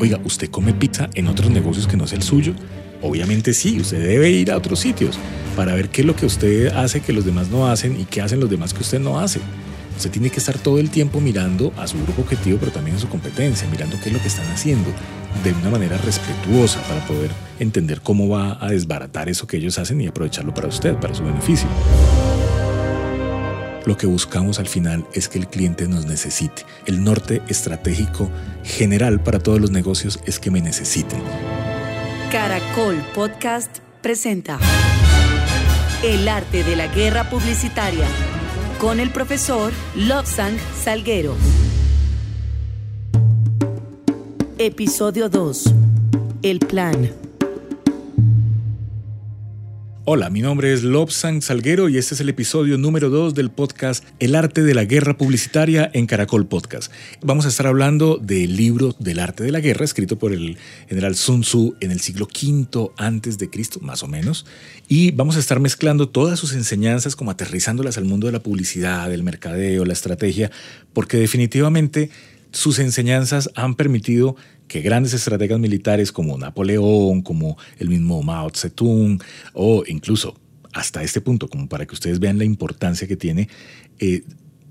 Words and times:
Oiga, 0.00 0.18
¿usted 0.24 0.48
come 0.48 0.72
pizza 0.72 1.10
en 1.12 1.26
otros 1.26 1.50
negocios 1.50 1.86
que 1.86 1.98
no 1.98 2.04
es 2.04 2.14
el 2.14 2.22
suyo? 2.22 2.54
Obviamente 3.02 3.52
sí, 3.52 3.78
usted 3.78 4.02
debe 4.02 4.30
ir 4.30 4.50
a 4.50 4.56
otros 4.56 4.80
sitios 4.80 5.18
para 5.54 5.74
ver 5.74 5.90
qué 5.90 6.00
es 6.00 6.06
lo 6.06 6.16
que 6.16 6.24
usted 6.24 6.68
hace 6.68 7.02
que 7.02 7.12
los 7.12 7.26
demás 7.26 7.50
no 7.50 7.68
hacen 7.68 8.00
y 8.00 8.06
qué 8.06 8.22
hacen 8.22 8.40
los 8.40 8.48
demás 8.48 8.72
que 8.72 8.80
usted 8.80 8.98
no 8.98 9.20
hace. 9.20 9.40
Usted 9.98 10.10
tiene 10.10 10.30
que 10.30 10.38
estar 10.38 10.56
todo 10.56 10.78
el 10.78 10.88
tiempo 10.88 11.20
mirando 11.20 11.74
a 11.76 11.86
su 11.86 12.02
grupo 12.02 12.22
objetivo, 12.22 12.56
pero 12.58 12.72
también 12.72 12.96
a 12.96 12.98
su 12.98 13.10
competencia, 13.10 13.68
mirando 13.70 13.98
qué 14.02 14.08
es 14.08 14.14
lo 14.14 14.22
que 14.22 14.28
están 14.28 14.50
haciendo 14.50 14.88
de 15.44 15.52
una 15.52 15.68
manera 15.68 15.98
respetuosa 15.98 16.80
para 16.84 17.06
poder 17.06 17.30
entender 17.58 18.00
cómo 18.00 18.26
va 18.26 18.56
a 18.58 18.70
desbaratar 18.70 19.28
eso 19.28 19.46
que 19.46 19.58
ellos 19.58 19.78
hacen 19.78 20.00
y 20.00 20.06
aprovecharlo 20.06 20.54
para 20.54 20.68
usted, 20.68 20.94
para 20.94 21.14
su 21.14 21.22
beneficio. 21.22 21.68
Lo 23.86 23.96
que 23.96 24.06
buscamos 24.06 24.58
al 24.58 24.66
final 24.68 25.06
es 25.14 25.28
que 25.28 25.38
el 25.38 25.48
cliente 25.48 25.88
nos 25.88 26.06
necesite. 26.06 26.64
El 26.86 27.02
norte 27.02 27.42
estratégico 27.48 28.30
general 28.62 29.22
para 29.22 29.38
todos 29.38 29.60
los 29.60 29.70
negocios 29.70 30.20
es 30.26 30.38
que 30.38 30.50
me 30.50 30.60
necesiten. 30.60 31.20
Caracol 32.30 32.96
Podcast 33.14 33.78
presenta 34.02 34.58
El 36.04 36.28
arte 36.28 36.62
de 36.62 36.76
la 36.76 36.86
guerra 36.88 37.28
publicitaria 37.28 38.06
con 38.78 39.00
el 39.00 39.10
profesor 39.10 39.72
Lobsang 39.96 40.56
Salguero. 40.82 41.34
Episodio 44.58 45.30
2. 45.30 45.74
El 46.42 46.58
plan. 46.60 47.29
Hola, 50.06 50.30
mi 50.30 50.40
nombre 50.40 50.72
es 50.72 50.82
Lobsang 50.82 51.42
Salguero 51.42 51.90
y 51.90 51.98
este 51.98 52.14
es 52.14 52.22
el 52.22 52.30
episodio 52.30 52.78
número 52.78 53.10
2 53.10 53.34
del 53.34 53.50
podcast 53.50 54.02
El 54.18 54.34
arte 54.34 54.62
de 54.62 54.72
la 54.72 54.86
guerra 54.86 55.18
publicitaria 55.18 55.90
en 55.92 56.06
Caracol 56.06 56.46
Podcast. 56.46 56.90
Vamos 57.20 57.44
a 57.44 57.48
estar 57.50 57.66
hablando 57.66 58.16
del 58.16 58.56
libro 58.56 58.96
del 58.98 59.18
arte 59.18 59.44
de 59.44 59.52
la 59.52 59.60
guerra 59.60 59.84
escrito 59.84 60.18
por 60.18 60.32
el 60.32 60.56
general 60.88 61.16
Sun 61.16 61.42
Tzu 61.42 61.76
en 61.80 61.90
el 61.90 62.00
siglo 62.00 62.26
V 62.26 62.92
antes 62.96 63.36
de 63.36 63.50
Cristo, 63.50 63.78
más 63.82 64.02
o 64.02 64.08
menos, 64.08 64.46
y 64.88 65.10
vamos 65.10 65.36
a 65.36 65.38
estar 65.38 65.60
mezclando 65.60 66.08
todas 66.08 66.38
sus 66.38 66.54
enseñanzas 66.54 67.14
como 67.14 67.30
aterrizándolas 67.30 67.98
al 67.98 68.06
mundo 68.06 68.26
de 68.26 68.32
la 68.32 68.42
publicidad, 68.42 69.10
del 69.10 69.22
mercadeo, 69.22 69.84
la 69.84 69.92
estrategia, 69.92 70.50
porque 70.94 71.18
definitivamente 71.18 72.08
sus 72.52 72.78
enseñanzas 72.78 73.50
han 73.54 73.74
permitido 73.74 74.34
que 74.70 74.82
grandes 74.82 75.12
estrategas 75.14 75.58
militares 75.58 76.12
como 76.12 76.38
Napoleón, 76.38 77.22
como 77.22 77.58
el 77.80 77.88
mismo 77.88 78.22
Mao 78.22 78.50
Zedong, 78.54 79.20
o 79.52 79.82
incluso 79.88 80.38
hasta 80.72 81.02
este 81.02 81.20
punto, 81.20 81.48
como 81.48 81.68
para 81.68 81.86
que 81.86 81.94
ustedes 81.94 82.20
vean 82.20 82.38
la 82.38 82.44
importancia 82.44 83.08
que 83.08 83.16
tiene, 83.16 83.48
eh, 83.98 84.22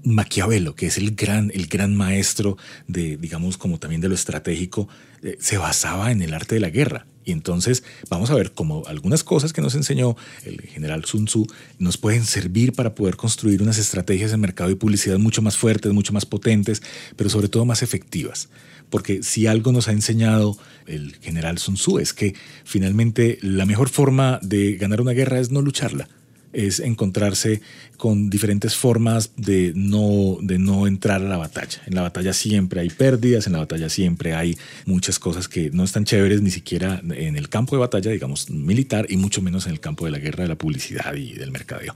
Maquiavelo, 0.03 0.75
que 0.75 0.87
es 0.87 0.97
el 0.97 1.15
gran, 1.15 1.51
el 1.53 1.67
gran 1.67 1.95
maestro 1.95 2.57
de, 2.87 3.17
digamos, 3.17 3.57
como 3.57 3.79
también 3.79 4.01
de 4.01 4.09
lo 4.09 4.15
estratégico, 4.15 4.87
eh, 5.21 5.37
se 5.39 5.57
basaba 5.57 6.11
en 6.11 6.21
el 6.21 6.33
arte 6.33 6.55
de 6.55 6.61
la 6.61 6.69
guerra. 6.69 7.05
Y 7.25 7.31
entonces 7.31 7.83
vamos 8.09 8.31
a 8.31 8.35
ver 8.35 8.53
cómo 8.53 8.83
algunas 8.87 9.23
cosas 9.23 9.53
que 9.53 9.61
nos 9.61 9.75
enseñó 9.75 10.15
el 10.45 10.61
general 10.61 11.05
Sun 11.05 11.25
Tzu 11.25 11.45
nos 11.77 11.97
pueden 11.97 12.25
servir 12.25 12.73
para 12.73 12.95
poder 12.95 13.17
construir 13.17 13.61
unas 13.61 13.77
estrategias 13.77 14.31
de 14.31 14.37
mercado 14.37 14.71
y 14.71 14.75
publicidad 14.75 15.19
mucho 15.19 15.41
más 15.41 15.55
fuertes, 15.55 15.91
mucho 15.91 16.13
más 16.13 16.25
potentes, 16.25 16.81
pero 17.15 17.29
sobre 17.29 17.49
todo 17.49 17.65
más 17.65 17.83
efectivas 17.83 18.49
porque 18.89 19.23
si 19.23 19.47
algo 19.47 19.71
nos 19.71 19.87
ha 19.87 19.91
enseñado 19.91 20.57
el 20.87 21.15
general 21.21 21.57
Sun 21.57 21.75
Tzu 21.75 21.99
es 21.99 22.13
que 22.13 22.33
finalmente 22.63 23.37
la 23.41 23.65
mejor 23.65 23.89
forma 23.89 24.39
de 24.41 24.77
ganar 24.77 25.01
una 25.01 25.11
guerra 25.11 25.39
es 25.39 25.51
no 25.51 25.61
lucharla, 25.61 26.09
es 26.53 26.79
encontrarse 26.79 27.61
con 27.97 28.29
diferentes 28.29 28.75
formas 28.75 29.31
de 29.35 29.73
no, 29.75 30.37
de 30.41 30.57
no 30.57 30.87
entrar 30.87 31.21
a 31.21 31.27
la 31.27 31.37
batalla. 31.37 31.81
En 31.85 31.95
la 31.95 32.01
batalla 32.01 32.33
siempre 32.33 32.79
hay 32.79 32.89
pérdidas, 32.89 33.47
en 33.47 33.53
la 33.53 33.59
batalla 33.59 33.89
siempre 33.89 34.33
hay 34.33 34.57
muchas 34.85 35.19
cosas 35.19 35.47
que 35.47 35.69
no 35.71 35.83
están 35.83 36.05
chéveres 36.05 36.41
ni 36.41 36.51
siquiera 36.51 37.01
en 37.03 37.35
el 37.35 37.49
campo 37.49 37.75
de 37.75 37.81
batalla, 37.81 38.11
digamos, 38.11 38.49
militar, 38.49 39.05
y 39.09 39.17
mucho 39.17 39.41
menos 39.41 39.65
en 39.65 39.73
el 39.73 39.79
campo 39.79 40.05
de 40.05 40.11
la 40.11 40.19
guerra, 40.19 40.43
de 40.43 40.49
la 40.49 40.55
publicidad 40.55 41.13
y 41.15 41.33
del 41.33 41.51
mercadeo. 41.51 41.95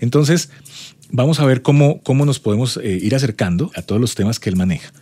Entonces, 0.00 0.50
vamos 1.10 1.40
a 1.40 1.44
ver 1.44 1.62
cómo, 1.62 2.00
cómo 2.02 2.24
nos 2.24 2.40
podemos 2.40 2.78
eh, 2.78 2.98
ir 3.00 3.14
acercando 3.14 3.70
a 3.74 3.82
todos 3.82 4.00
los 4.00 4.14
temas 4.14 4.40
que 4.40 4.50
él 4.50 4.56
maneja. 4.56 4.92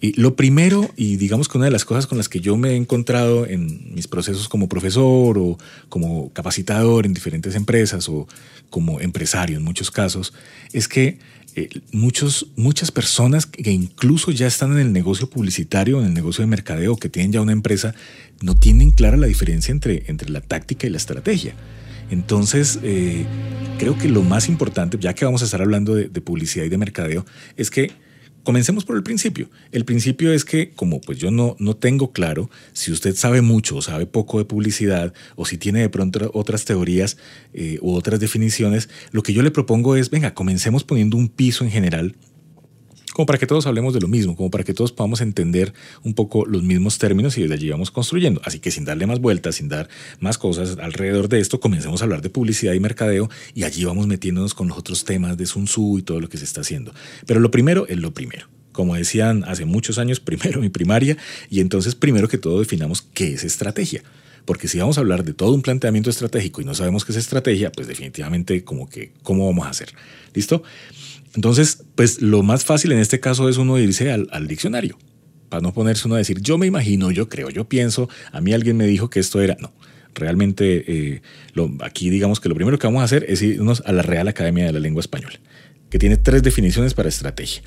Y 0.00 0.20
lo 0.20 0.36
primero, 0.36 0.90
y 0.96 1.16
digamos 1.16 1.48
que 1.48 1.58
una 1.58 1.64
de 1.64 1.72
las 1.72 1.84
cosas 1.84 2.06
con 2.06 2.18
las 2.18 2.28
que 2.28 2.40
yo 2.40 2.56
me 2.56 2.70
he 2.70 2.76
encontrado 2.76 3.46
en 3.46 3.94
mis 3.94 4.06
procesos 4.06 4.48
como 4.48 4.68
profesor 4.68 5.38
o 5.38 5.58
como 5.88 6.32
capacitador 6.32 7.04
en 7.04 7.14
diferentes 7.14 7.56
empresas 7.56 8.08
o 8.08 8.28
como 8.70 9.00
empresario 9.00 9.56
en 9.56 9.64
muchos 9.64 9.90
casos, 9.90 10.32
es 10.72 10.86
que 10.86 11.18
eh, 11.56 11.68
muchos, 11.90 12.46
muchas 12.54 12.92
personas 12.92 13.46
que 13.46 13.72
incluso 13.72 14.30
ya 14.30 14.46
están 14.46 14.72
en 14.72 14.78
el 14.78 14.92
negocio 14.92 15.28
publicitario, 15.28 16.00
en 16.00 16.06
el 16.06 16.14
negocio 16.14 16.42
de 16.42 16.46
mercadeo, 16.46 16.96
que 16.96 17.08
tienen 17.08 17.32
ya 17.32 17.40
una 17.40 17.52
empresa, 17.52 17.92
no 18.40 18.54
tienen 18.54 18.92
clara 18.92 19.16
la 19.16 19.26
diferencia 19.26 19.72
entre, 19.72 20.04
entre 20.06 20.30
la 20.30 20.40
táctica 20.40 20.86
y 20.86 20.90
la 20.90 20.98
estrategia. 20.98 21.54
Entonces, 22.10 22.78
eh, 22.84 23.26
creo 23.78 23.98
que 23.98 24.08
lo 24.08 24.22
más 24.22 24.48
importante, 24.48 24.96
ya 25.00 25.14
que 25.14 25.24
vamos 25.24 25.42
a 25.42 25.46
estar 25.46 25.60
hablando 25.60 25.96
de 25.96 26.20
publicidad 26.20 26.64
y 26.64 26.68
de 26.68 26.78
mercadeo, 26.78 27.26
es 27.56 27.70
que 27.70 27.90
Comencemos 28.44 28.84
por 28.84 28.96
el 28.96 29.02
principio. 29.02 29.50
El 29.72 29.84
principio 29.84 30.32
es 30.32 30.44
que, 30.44 30.70
como 30.70 31.00
pues 31.00 31.18
yo 31.18 31.30
no, 31.30 31.56
no 31.58 31.76
tengo 31.76 32.12
claro 32.12 32.50
si 32.72 32.92
usted 32.92 33.14
sabe 33.14 33.42
mucho 33.42 33.76
o 33.76 33.82
sabe 33.82 34.06
poco 34.06 34.38
de 34.38 34.44
publicidad 34.44 35.12
o 35.36 35.44
si 35.44 35.58
tiene 35.58 35.80
de 35.80 35.88
pronto 35.88 36.30
otras 36.32 36.64
teorías 36.64 37.18
eh, 37.52 37.78
u 37.82 37.92
otras 37.92 38.20
definiciones, 38.20 38.88
lo 39.12 39.22
que 39.22 39.32
yo 39.32 39.42
le 39.42 39.50
propongo 39.50 39.96
es, 39.96 40.10
venga, 40.10 40.34
comencemos 40.34 40.84
poniendo 40.84 41.16
un 41.16 41.28
piso 41.28 41.64
en 41.64 41.70
general 41.70 42.16
como 43.18 43.26
para 43.26 43.40
que 43.40 43.48
todos 43.48 43.66
hablemos 43.66 43.94
de 43.94 44.00
lo 44.00 44.06
mismo, 44.06 44.36
como 44.36 44.48
para 44.48 44.62
que 44.62 44.72
todos 44.72 44.92
podamos 44.92 45.20
entender 45.20 45.74
un 46.04 46.14
poco 46.14 46.46
los 46.46 46.62
mismos 46.62 46.98
términos 46.98 47.36
y 47.36 47.42
desde 47.42 47.54
allí 47.54 47.68
vamos 47.68 47.90
construyendo. 47.90 48.40
Así 48.44 48.60
que 48.60 48.70
sin 48.70 48.84
darle 48.84 49.08
más 49.08 49.18
vueltas, 49.18 49.56
sin 49.56 49.68
dar 49.68 49.88
más 50.20 50.38
cosas 50.38 50.78
alrededor 50.80 51.28
de 51.28 51.40
esto, 51.40 51.58
comencemos 51.58 52.00
a 52.00 52.04
hablar 52.04 52.22
de 52.22 52.30
publicidad 52.30 52.74
y 52.74 52.78
mercadeo 52.78 53.28
y 53.56 53.64
allí 53.64 53.82
vamos 53.84 54.06
metiéndonos 54.06 54.54
con 54.54 54.68
los 54.68 54.78
otros 54.78 55.04
temas 55.04 55.36
de 55.36 55.46
Sun 55.46 55.64
Tzu 55.64 55.98
y 55.98 56.02
todo 56.02 56.20
lo 56.20 56.28
que 56.28 56.38
se 56.38 56.44
está 56.44 56.60
haciendo. 56.60 56.94
Pero 57.26 57.40
lo 57.40 57.50
primero 57.50 57.88
es 57.88 57.98
lo 57.98 58.14
primero 58.14 58.46
como 58.70 58.94
decían 58.94 59.42
hace 59.48 59.64
muchos 59.64 59.98
años, 59.98 60.20
primero 60.24 60.60
mi 60.60 60.68
primaria, 60.68 61.16
y 61.50 61.58
entonces 61.58 61.96
primero 61.96 62.28
que 62.28 62.38
todo 62.38 62.60
definamos 62.60 63.02
qué 63.02 63.32
es 63.32 63.42
estrategia. 63.42 64.04
Porque 64.44 64.68
si 64.68 64.78
vamos 64.78 64.98
a 64.98 65.00
hablar 65.00 65.24
de 65.24 65.34
todo 65.34 65.52
un 65.52 65.62
planteamiento 65.62 66.10
estratégico 66.10 66.60
y 66.60 66.64
no 66.64 66.74
sabemos 66.74 67.04
qué 67.04 67.12
es 67.12 67.18
estrategia, 67.18 67.70
pues 67.70 67.86
definitivamente 67.86 68.64
como 68.64 68.88
que, 68.88 69.12
¿cómo 69.22 69.46
vamos 69.46 69.66
a 69.66 69.70
hacer? 69.70 69.90
¿Listo? 70.34 70.62
Entonces, 71.34 71.84
pues 71.94 72.22
lo 72.22 72.42
más 72.42 72.64
fácil 72.64 72.92
en 72.92 72.98
este 72.98 73.20
caso 73.20 73.48
es 73.48 73.58
uno 73.58 73.78
irse 73.78 74.10
al, 74.10 74.48
diccionario, 74.48 74.98
para 75.48 75.60
no 75.60 75.72
ponerse 75.72 76.06
uno 76.06 76.14
a 76.14 76.18
decir, 76.18 76.40
yo 76.40 76.58
me 76.58 76.66
imagino, 76.66 77.10
yo 77.10 77.28
creo, 77.28 77.50
yo 77.50 77.68
pienso, 77.68 78.08
a 78.32 78.40
mí 78.40 78.52
alguien 78.52 78.76
me 78.76 78.86
dijo 78.86 79.10
que 79.10 79.20
esto 79.20 79.40
era, 79.40 79.56
no. 79.60 79.72
Realmente, 80.14 80.84
eh, 80.88 81.22
lo, 81.52 81.70
aquí 81.80 82.10
digamos 82.10 82.40
que 82.40 82.48
lo 82.48 82.56
primero 82.56 82.78
que 82.78 82.86
vamos 82.86 83.02
a 83.02 83.04
hacer 83.04 83.24
es 83.28 83.40
irnos 83.40 83.82
a 83.86 83.92
la 83.92 84.02
Real 84.02 84.26
Academia 84.26 84.64
de 84.66 84.72
la 84.72 84.80
Lengua 84.80 85.00
Española, 85.00 85.38
que 85.90 85.98
tiene 85.98 86.16
tres 86.16 86.42
definiciones 86.42 86.94
para 86.94 87.08
estrategia. 87.08 87.62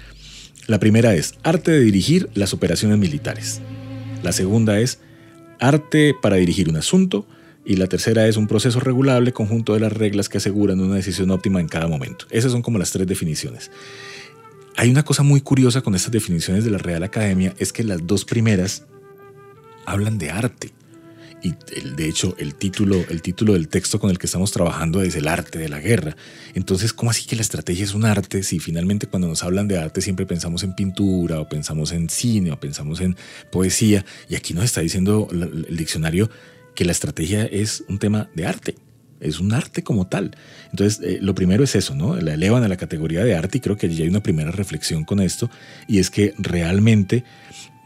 La 0.68 0.80
primera 0.80 1.16
es 1.16 1.36
arte 1.44 1.72
de 1.72 1.80
dirigir 1.80 2.30
las 2.34 2.54
operaciones 2.54 2.98
militares. 2.98 3.62
La 4.22 4.32
segunda 4.32 4.80
es 4.80 5.00
arte 5.62 6.14
para 6.20 6.36
dirigir 6.36 6.68
un 6.68 6.76
asunto 6.76 7.26
y 7.64 7.76
la 7.76 7.88
tercera 7.88 8.28
es 8.28 8.36
un 8.36 8.48
proceso 8.48 8.80
regulable 8.80 9.32
conjunto 9.32 9.74
de 9.74 9.80
las 9.80 9.94
reglas 9.94 10.28
que 10.28 10.40
aseguran 10.40 10.82
una 10.82 10.96
decisión 10.96 11.30
óptima 11.32 11.62
en 11.62 11.68
cada 11.68 11.88
momento. 11.88 12.26
Esas 12.32 12.52
son 12.52 12.62
como 12.62 12.80
las 12.80 12.92
tres 12.92 13.08
definiciones. 13.08 13.72
Hay 14.76 14.90
una 14.90 15.04
cosa 15.04 15.24
muy 15.24 15.42
curiosa 15.42 15.82
con 15.82 15.96
estas 15.96 16.12
definiciones 16.12 16.64
de 16.64 16.72
la 16.72 16.80
Real 16.80 17.04
Academia, 17.04 17.54
es 17.60 17.72
que 17.72 17.84
las 17.84 18.06
dos 18.06 18.26
primeras 18.26 18.86
hablan 19.86 20.18
de 20.18 20.32
arte. 20.32 20.72
Y 21.44 21.56
de 21.96 22.08
hecho, 22.08 22.36
el 22.38 22.56
título, 22.56 23.04
el 23.10 23.22
título 23.22 23.54
del 23.54 23.68
texto 23.68 24.00
con 24.00 24.10
el 24.10 24.20
que 24.20 24.28
estamos 24.28 24.52
trabajando 24.52 25.02
es 25.02 25.16
el 25.16 25.28
arte 25.28 25.58
de 25.58 25.70
la 25.70 25.80
guerra. 25.80 26.16
Entonces, 26.54 26.94
¿cómo 26.94 27.12
así 27.12 27.26
que 27.26 27.36
la 27.36 27.42
estrategia 27.42 27.84
es 27.84 27.94
un 27.94 28.06
arte? 28.06 28.44
Si 28.44 28.60
finalmente 28.60 29.08
cuando 29.08 29.28
nos 29.28 29.44
hablan 29.44 29.68
de 29.68 29.78
arte 29.78 30.02
siempre 30.02 30.26
pensamos 30.26 30.64
en 30.64 30.76
pintura 30.76 31.40
o 31.40 31.50
pensamos 31.50 31.92
en 31.92 32.10
cine 32.10 32.52
o 32.52 32.60
pensamos 32.60 33.02
en 33.02 33.16
poesía. 33.52 34.06
Y 34.30 34.36
aquí 34.36 34.54
nos 34.54 34.66
está 34.66 34.82
diciendo 34.82 35.28
el 35.32 35.76
diccionario 35.78 36.30
que 36.76 36.86
la 36.86 36.92
estrategia 36.92 37.46
es 37.46 37.84
un 37.88 38.00
tema 38.00 38.30
de 38.36 38.46
arte, 38.46 38.76
es 39.20 39.40
un 39.40 39.54
arte 39.54 39.84
como 39.84 40.08
tal. 40.08 40.36
Entonces, 40.72 41.00
eh, 41.04 41.20
lo 41.22 41.36
primero 41.36 41.64
es 41.64 41.76
eso, 41.76 41.96
¿no? 41.96 42.16
La 42.16 42.34
elevan 42.34 42.64
a 42.64 42.68
la 42.68 42.78
categoría 42.78 43.24
de 43.24 43.36
arte 43.36 43.58
y 43.58 43.62
creo 43.62 43.78
que 43.78 43.88
allí 43.88 44.02
hay 44.02 44.10
una 44.10 44.24
primera 44.24 44.52
reflexión 44.52 45.04
con 45.04 45.20
esto, 45.20 45.50
y 45.88 46.00
es 46.00 46.10
que 46.10 46.34
realmente, 46.38 47.24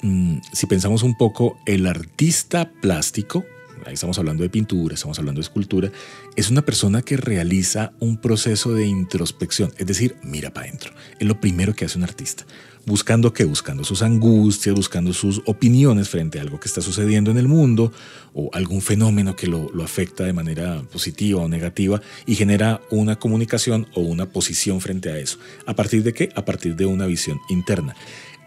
mm, 0.02 0.38
si 0.54 0.68
pensamos 0.68 1.04
un 1.04 1.18
poco, 1.18 1.58
el 1.66 1.88
artista 1.88 2.72
plástico, 2.82 3.46
ahí 3.86 3.94
estamos 3.94 4.18
hablando 4.18 4.44
de 4.44 4.50
pintura, 4.50 4.96
estamos 4.96 5.18
hablando 5.20 5.40
de 5.40 5.44
escultura, 5.44 5.92
es 6.36 6.50
una 6.50 6.64
persona 6.64 7.02
que 7.02 7.18
realiza 7.18 7.94
un 8.00 8.18
proceso 8.18 8.74
de 8.74 8.86
introspección, 8.88 9.74
es 9.78 9.88
decir, 9.88 10.16
mira 10.24 10.52
para 10.52 10.68
adentro. 10.68 10.92
Es 11.20 11.28
lo 11.28 11.40
primero 11.40 11.74
que 11.74 11.86
hace 11.86 11.98
un 11.98 12.04
artista 12.04 12.46
buscando 12.86 13.34
qué, 13.34 13.46
buscando 13.46 13.84
sus 13.84 14.02
angustias, 14.02 14.76
buscando 14.76 15.14
sus 15.14 15.42
opiniones 15.46 16.10
frente 16.10 16.40
a 16.40 16.44
algo 16.44 16.60
que 16.60 16.68
está 16.68 16.82
sucediendo 16.82 17.32
en 17.32 17.38
el 17.38 17.48
mundo 17.48 17.92
o 18.34 18.50
algún 18.54 18.82
fenómeno 18.82 19.36
que 19.36 19.48
lo, 19.48 19.72
afecta 19.84 20.24
de 20.24 20.34
manera 20.34 20.82
positiva 20.92 21.42
o 21.42 21.48
negativa 21.48 22.02
y 22.26 22.36
genera 22.36 22.82
una 22.90 23.18
comunicación 23.18 23.88
o 23.94 24.02
una 24.02 24.28
posición 24.28 24.82
frente 24.82 25.10
a 25.12 25.18
eso. 25.18 25.38
¿A 25.66 25.76
partir 25.76 26.04
de 26.04 26.14
qué? 26.14 26.30
A 26.36 26.46
partir 26.46 26.76
de 26.76 26.86
una 26.86 27.06
visión 27.06 27.40
interna. 27.50 27.96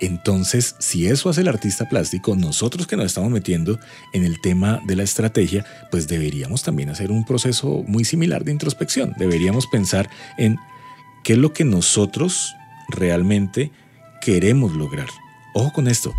Entonces, 0.00 0.76
si 0.78 1.06
eso 1.06 1.28
hace 1.28 1.40
el 1.40 1.48
artista 1.48 1.88
plástico, 1.88 2.36
nosotros 2.36 2.86
que 2.86 2.96
nos 2.96 3.06
estamos 3.06 3.30
metiendo 3.30 3.78
en 4.12 4.24
el 4.24 4.40
tema 4.40 4.80
de 4.86 4.96
la 4.96 5.02
estrategia, 5.02 5.64
pues 5.90 6.06
deberíamos 6.06 6.62
también 6.62 6.90
hacer 6.90 7.10
un 7.10 7.24
proceso 7.24 7.82
muy 7.86 8.04
similar 8.04 8.44
de 8.44 8.52
introspección. 8.52 9.14
Deberíamos 9.18 9.66
pensar 9.66 10.08
en 10.36 10.56
qué 11.24 11.32
es 11.32 11.38
lo 11.38 11.52
que 11.52 11.64
nosotros 11.64 12.54
realmente 12.88 13.72
queremos 14.20 14.72
lograr. 14.74 15.08
Ojo 15.54 15.72
con 15.72 15.88
esto. 15.88 16.14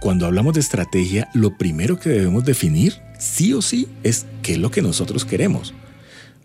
Cuando 0.00 0.26
hablamos 0.26 0.54
de 0.54 0.60
estrategia, 0.60 1.28
lo 1.34 1.58
primero 1.58 1.98
que 1.98 2.08
debemos 2.08 2.44
definir, 2.44 2.94
sí 3.18 3.52
o 3.52 3.60
sí, 3.60 3.88
es 4.04 4.26
qué 4.42 4.52
es 4.52 4.58
lo 4.58 4.70
que 4.70 4.80
nosotros 4.80 5.24
queremos. 5.24 5.74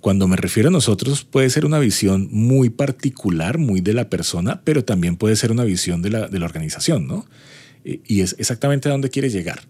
Cuando 0.04 0.28
me 0.28 0.36
refiero 0.36 0.68
a 0.68 0.72
nosotros, 0.74 1.24
puede 1.24 1.50
ser 1.50 1.66
una 1.66 1.80
visión 1.80 2.28
muy 2.30 2.70
particular, 2.70 3.58
muy 3.58 3.80
de 3.80 3.94
la 3.94 4.10
persona, 4.10 4.60
pero 4.66 4.84
también 4.84 5.16
puede 5.16 5.38
ser 5.38 5.50
una 5.50 5.64
visión 5.64 6.02
de 6.02 6.10
la, 6.10 6.28
de 6.28 6.40
la 6.40 6.46
organización, 6.46 7.08
¿no? 7.08 7.26
Y 7.86 8.20
es 8.20 8.36
exactamente 8.38 8.90
a 8.90 8.92
dónde 8.92 9.10
quiere 9.10 9.30
llegar. 9.30 9.62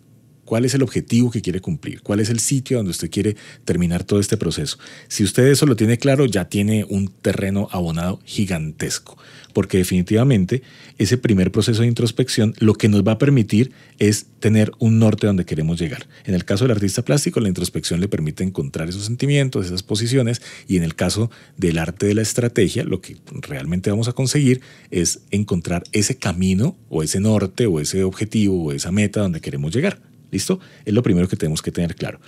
¿Cuál 0.45 0.65
es 0.65 0.73
el 0.73 0.83
objetivo 0.83 1.31
que 1.31 1.41
quiere 1.41 1.61
cumplir? 1.61 2.01
¿Cuál 2.01 2.19
es 2.19 2.29
el 2.29 2.39
sitio 2.39 2.77
donde 2.77 2.91
usted 2.91 3.09
quiere 3.09 3.37
terminar 3.63 4.03
todo 4.03 4.19
este 4.19 4.35
proceso? 4.35 4.77
Si 5.07 5.23
usted 5.23 5.47
eso 5.47 5.65
lo 5.65 5.75
tiene 5.75 5.97
claro, 5.97 6.25
ya 6.25 6.49
tiene 6.49 6.85
un 6.89 7.07
terreno 7.07 7.69
abonado 7.71 8.19
gigantesco, 8.25 9.17
porque 9.53 9.77
definitivamente 9.77 10.61
ese 10.97 11.17
primer 11.17 11.51
proceso 11.51 11.81
de 11.81 11.87
introspección 11.87 12.53
lo 12.59 12.73
que 12.73 12.89
nos 12.89 13.03
va 13.03 13.13
a 13.13 13.17
permitir 13.17 13.71
es 13.99 14.27
tener 14.39 14.71
un 14.79 14.99
norte 14.99 15.27
donde 15.27 15.45
queremos 15.45 15.79
llegar. 15.79 16.07
En 16.25 16.33
el 16.33 16.43
caso 16.43 16.65
del 16.65 16.71
artista 16.71 17.03
plástico, 17.03 17.39
la 17.39 17.47
introspección 17.47 18.01
le 18.01 18.09
permite 18.09 18.43
encontrar 18.43 18.89
esos 18.89 19.05
sentimientos, 19.05 19.65
esas 19.65 19.83
posiciones, 19.83 20.41
y 20.67 20.75
en 20.75 20.83
el 20.83 20.95
caso 20.95 21.31
del 21.57 21.77
arte 21.77 22.05
de 22.05 22.15
la 22.15 22.21
estrategia, 22.21 22.83
lo 22.83 22.99
que 22.99 23.15
realmente 23.41 23.89
vamos 23.89 24.09
a 24.09 24.13
conseguir 24.13 24.59
es 24.91 25.21
encontrar 25.31 25.83
ese 25.93 26.17
camino 26.17 26.75
o 26.89 27.01
ese 27.01 27.21
norte 27.21 27.65
o 27.65 27.79
ese 27.79 28.03
objetivo 28.03 28.61
o 28.61 28.71
esa 28.73 28.91
meta 28.91 29.21
donde 29.21 29.39
queremos 29.39 29.73
llegar. 29.73 30.12
¿Listo? 30.33 30.59
Es 30.83 30.93
lo 30.93 31.03
primero 31.03 31.27
que 31.27 31.37
tenemos 31.37 31.61
que 31.61 31.71
tener 31.71 31.95
claro. 31.95 32.19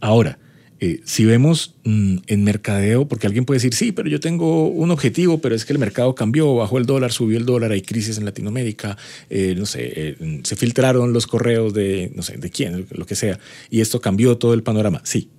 Ahora, 0.00 0.38
eh, 0.78 1.00
si 1.04 1.24
vemos 1.24 1.74
mm, 1.84 2.18
en 2.26 2.44
mercadeo, 2.44 3.08
porque 3.08 3.26
alguien 3.26 3.46
puede 3.46 3.56
decir, 3.56 3.72
sí, 3.72 3.92
pero 3.92 4.10
yo 4.10 4.20
tengo 4.20 4.68
un 4.68 4.90
objetivo, 4.90 5.40
pero 5.40 5.54
es 5.54 5.64
que 5.64 5.72
el 5.72 5.78
mercado 5.78 6.14
cambió, 6.14 6.54
bajó 6.54 6.76
el 6.76 6.84
dólar, 6.84 7.12
subió 7.12 7.38
el 7.38 7.46
dólar, 7.46 7.72
hay 7.72 7.80
crisis 7.80 8.18
en 8.18 8.26
Latinoamérica, 8.26 8.98
eh, 9.30 9.54
no 9.56 9.64
sé, 9.64 9.90
eh, 9.94 10.40
se 10.44 10.54
filtraron 10.54 11.14
los 11.14 11.26
correos 11.26 11.72
de, 11.72 12.12
no 12.14 12.22
sé, 12.22 12.36
de 12.36 12.50
quién, 12.50 12.86
lo 12.90 13.06
que 13.06 13.14
sea, 13.14 13.38
y 13.70 13.80
esto 13.80 14.02
cambió 14.02 14.36
todo 14.36 14.52
el 14.52 14.62
panorama. 14.62 15.00
Sí, 15.04 15.30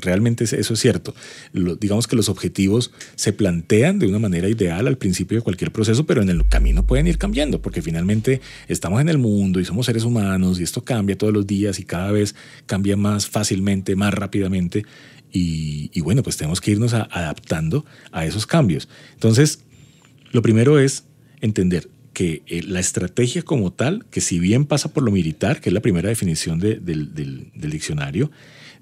Realmente 0.00 0.44
eso 0.44 0.74
es 0.74 0.80
cierto. 0.80 1.14
digamos 1.52 2.06
que 2.06 2.16
los 2.16 2.28
objetivos 2.28 2.90
se 3.14 3.32
plantean 3.32 3.98
de 3.98 4.06
una 4.06 4.18
manera 4.18 4.48
ideal 4.48 4.86
al 4.86 4.98
principio 4.98 5.38
de 5.38 5.42
cualquier 5.42 5.72
proceso, 5.72 6.04
pero 6.04 6.22
en 6.22 6.28
el 6.28 6.46
camino 6.48 6.86
pueden 6.86 7.06
ir 7.06 7.18
cambiando, 7.18 7.62
porque 7.62 7.82
finalmente 7.82 8.40
estamos 8.68 9.00
en 9.00 9.08
el 9.08 9.18
mundo 9.18 9.60
y 9.60 9.64
somos 9.64 9.86
seres 9.86 10.04
humanos 10.04 10.60
y 10.60 10.64
esto 10.64 10.84
cambia 10.84 11.16
todos 11.16 11.32
los 11.32 11.46
días 11.46 11.78
y 11.78 11.84
cada 11.84 12.10
vez 12.10 12.34
cambia 12.66 12.96
más 12.96 13.28
fácilmente, 13.28 13.96
más 13.96 14.12
rápidamente. 14.14 14.84
Y, 15.36 16.00
bueno, 16.00 16.22
pues 16.22 16.36
tenemos 16.36 16.60
que 16.60 16.70
irnos 16.70 16.94
adaptando 16.94 17.84
a 18.12 18.24
esos 18.24 18.46
cambios. 18.46 18.88
Entonces, 19.14 19.64
lo 20.30 20.42
primero 20.42 20.78
es 20.78 21.04
entender 21.40 21.88
que 22.12 22.42
eh, 22.46 22.62
la 22.62 22.78
estrategia 22.78 23.42
como 23.42 23.72
tal, 23.72 24.06
que 24.12 24.20
si 24.20 24.38
bien 24.38 24.64
pasa 24.64 24.92
por 24.92 25.02
lo 25.02 25.10
militar, 25.10 25.60
que 25.60 25.70
es 25.70 25.74
la 25.74 25.80
primera 25.80 26.08
definición 26.08 26.60
del 26.60 26.80
diccionario, 27.52 28.30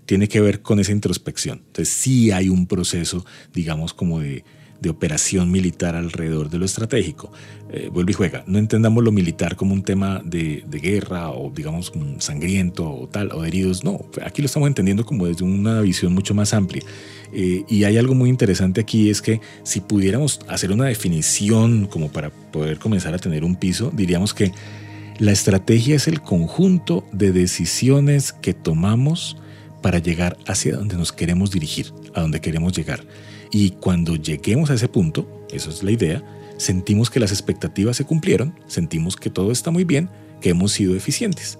tiene 0.07 0.29
que 0.29 0.41
ver 0.41 0.63
con 0.63 0.81
esa 0.81 0.93
introspección. 0.93 1.63
Entonces 1.67 1.89
sí 1.89 2.31
hay 2.31 2.49
un 2.49 2.67
proceso, 2.67 3.25
digamos, 3.53 3.95
como 3.95 4.21
de, 4.21 4.45
operación 4.89 5.53
militar 5.53 5.95
alrededor 5.95 6.51
de 6.51 6.59
lo 6.59 6.65
estratégico. 6.65 7.31
Eh, 7.71 7.89
vuelve 7.93 8.11
y 8.11 8.15
juega. 8.15 8.43
No 8.49 8.59
entendamos 8.59 9.05
lo 9.05 9.13
militar 9.13 9.55
como 9.55 9.75
un 9.75 9.85
tema 9.85 10.21
de, 10.25 10.65
guerra 10.69 11.31
o, 11.31 11.53
digamos, 11.55 11.93
sangriento 12.19 12.93
o 12.93 13.07
tal, 13.07 13.31
o 13.31 13.45
heridos. 13.45 13.85
No, 13.85 14.05
aquí 14.25 14.43
lo 14.43 14.47
estamos 14.47 14.67
entendiendo 14.67 15.07
como 15.07 15.27
desde 15.27 15.45
una 15.45 15.81
visión 15.83 16.13
mucho 16.13 16.35
más 16.35 16.53
amplia. 16.53 16.83
Eh, 17.33 17.65
y 17.69 17.85
hay 17.85 17.97
algo 17.97 18.15
muy 18.17 18.29
interesante 18.29 18.81
aquí, 18.81 19.09
es 19.09 19.23
que 19.23 19.41
si 19.63 19.81
pudiéramos 19.81 20.41
hacer 20.49 20.73
una 20.73 20.87
definición 20.87 21.87
como 21.87 22.11
para 22.11 22.31
poder 22.31 22.81
comenzar 22.81 23.15
a 23.15 23.19
tener 23.19 23.45
un 23.45 23.55
piso, 23.55 23.93
diríamos 23.95 24.35
que 24.35 24.51
la 25.19 25.31
estrategia 25.31 25.95
es 25.95 26.09
el 26.09 26.21
conjunto 26.21 27.05
de 27.13 27.31
decisiones 27.31 28.33
que 28.33 28.53
tomamos 28.53 29.37
para 29.83 29.99
llegar 29.99 30.39
hacia 30.47 30.77
donde 30.77 30.97
nos 30.97 31.13
queremos 31.13 31.51
dirigir, 31.51 31.93
a 32.15 32.23
donde 32.23 32.41
queremos 32.41 32.73
llegar. 32.73 33.05
Y 33.51 33.73
cuando 33.73 34.17
lleguemos 34.17 34.71
a 34.71 34.75
ese 34.75 34.89
punto, 34.89 35.47
eso 35.53 35.71
es 35.71 35.83
la 35.83 35.91
idea, 35.91 36.25
sentimos 36.57 37.11
que 37.11 37.21
las 37.21 37.33
expectativas 37.33 37.97
se 37.97 38.05
cumplieron, 38.05 38.55
sentimos 38.67 39.17
que 39.17 39.29
todo 39.29 39.53
está 39.53 39.71
muy 39.71 39.85
bien, 39.85 40.09
que 40.41 40.51
hemos 40.51 40.73
sido 40.73 40.97
eficientes. 40.97 41.59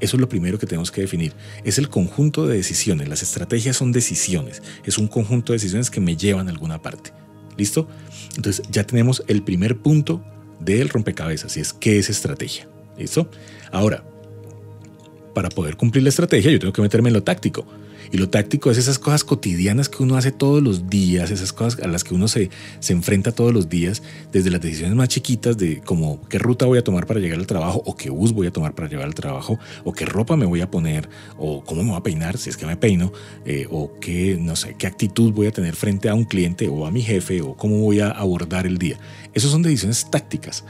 Eso 0.00 0.16
es 0.16 0.20
lo 0.20 0.28
primero 0.28 0.58
que 0.58 0.66
tenemos 0.66 0.90
que 0.90 1.00
definir. 1.00 1.32
Es 1.64 1.78
el 1.78 1.88
conjunto 1.88 2.46
de 2.46 2.56
decisiones. 2.56 3.08
Las 3.08 3.22
estrategias 3.22 3.76
son 3.76 3.92
decisiones. 3.92 4.62
Es 4.84 4.98
un 4.98 5.08
conjunto 5.08 5.52
de 5.52 5.56
decisiones 5.56 5.90
que 5.90 6.00
me 6.00 6.16
llevan 6.16 6.48
a 6.48 6.50
alguna 6.50 6.82
parte. 6.82 7.12
¿Listo? 7.56 7.88
Entonces 8.36 8.66
ya 8.70 8.84
tenemos 8.84 9.22
el 9.26 9.42
primer 9.42 9.78
punto 9.78 10.22
del 10.60 10.90
rompecabezas 10.90 11.56
y 11.56 11.60
es 11.60 11.72
qué 11.72 11.98
es 11.98 12.10
estrategia. 12.10 12.68
¿Listo? 12.98 13.30
Ahora, 13.72 14.04
para 15.36 15.50
poder 15.50 15.76
cumplir 15.76 16.02
la 16.02 16.08
estrategia, 16.08 16.50
yo 16.50 16.58
tengo 16.58 16.72
que 16.72 16.80
meterme 16.80 17.10
en 17.10 17.12
lo 17.12 17.22
táctico. 17.22 17.66
Y 18.10 18.16
lo 18.16 18.30
táctico 18.30 18.70
es 18.70 18.78
esas 18.78 18.98
cosas 18.98 19.22
cotidianas 19.22 19.90
que 19.90 20.02
uno 20.02 20.16
hace 20.16 20.32
todos 20.32 20.62
los 20.62 20.88
días, 20.88 21.30
esas 21.30 21.52
cosas 21.52 21.82
a 21.82 21.88
las 21.88 22.04
que 22.04 22.14
uno 22.14 22.26
se, 22.26 22.48
se 22.80 22.94
enfrenta 22.94 23.32
todos 23.32 23.52
los 23.52 23.68
días, 23.68 24.02
desde 24.32 24.48
las 24.48 24.62
decisiones 24.62 24.96
más 24.96 25.08
chiquitas 25.08 25.58
de 25.58 25.82
como 25.82 26.26
qué 26.30 26.38
ruta 26.38 26.64
voy 26.64 26.78
a 26.78 26.84
tomar 26.84 27.06
para 27.06 27.20
llegar 27.20 27.38
al 27.38 27.46
trabajo, 27.46 27.82
o 27.84 27.94
qué 27.94 28.08
bus 28.08 28.32
voy 28.32 28.46
a 28.46 28.50
tomar 28.50 28.74
para 28.74 28.88
llegar 28.88 29.04
al 29.04 29.14
trabajo, 29.14 29.58
o 29.84 29.92
qué 29.92 30.06
ropa 30.06 30.38
me 30.38 30.46
voy 30.46 30.62
a 30.62 30.70
poner, 30.70 31.06
o 31.36 31.62
cómo 31.62 31.82
me 31.82 31.90
voy 31.90 31.98
a 31.98 32.02
peinar, 32.02 32.38
si 32.38 32.48
es 32.48 32.56
que 32.56 32.64
me 32.64 32.78
peino, 32.78 33.12
eh, 33.44 33.66
o 33.70 33.92
qué, 34.00 34.38
no 34.40 34.56
sé, 34.56 34.74
qué 34.78 34.86
actitud 34.86 35.34
voy 35.34 35.48
a 35.48 35.52
tener 35.52 35.76
frente 35.76 36.08
a 36.08 36.14
un 36.14 36.24
cliente 36.24 36.66
o 36.68 36.86
a 36.86 36.90
mi 36.90 37.02
jefe, 37.02 37.42
o 37.42 37.58
cómo 37.58 37.80
voy 37.80 38.00
a 38.00 38.08
abordar 38.08 38.66
el 38.66 38.78
día. 38.78 38.98
Esas 39.34 39.50
son 39.50 39.60
decisiones 39.60 40.10
tácticas 40.10 40.64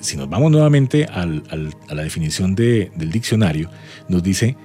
si 0.00 0.16
nos 0.16 0.28
vamos 0.28 0.50
nuevamente 0.50 1.04
a 1.04 1.26
la 1.26 2.02
definición 2.02 2.54
del 2.54 3.10
diccionario, 3.10 3.70
nos 4.08 4.22
dice 4.22 4.56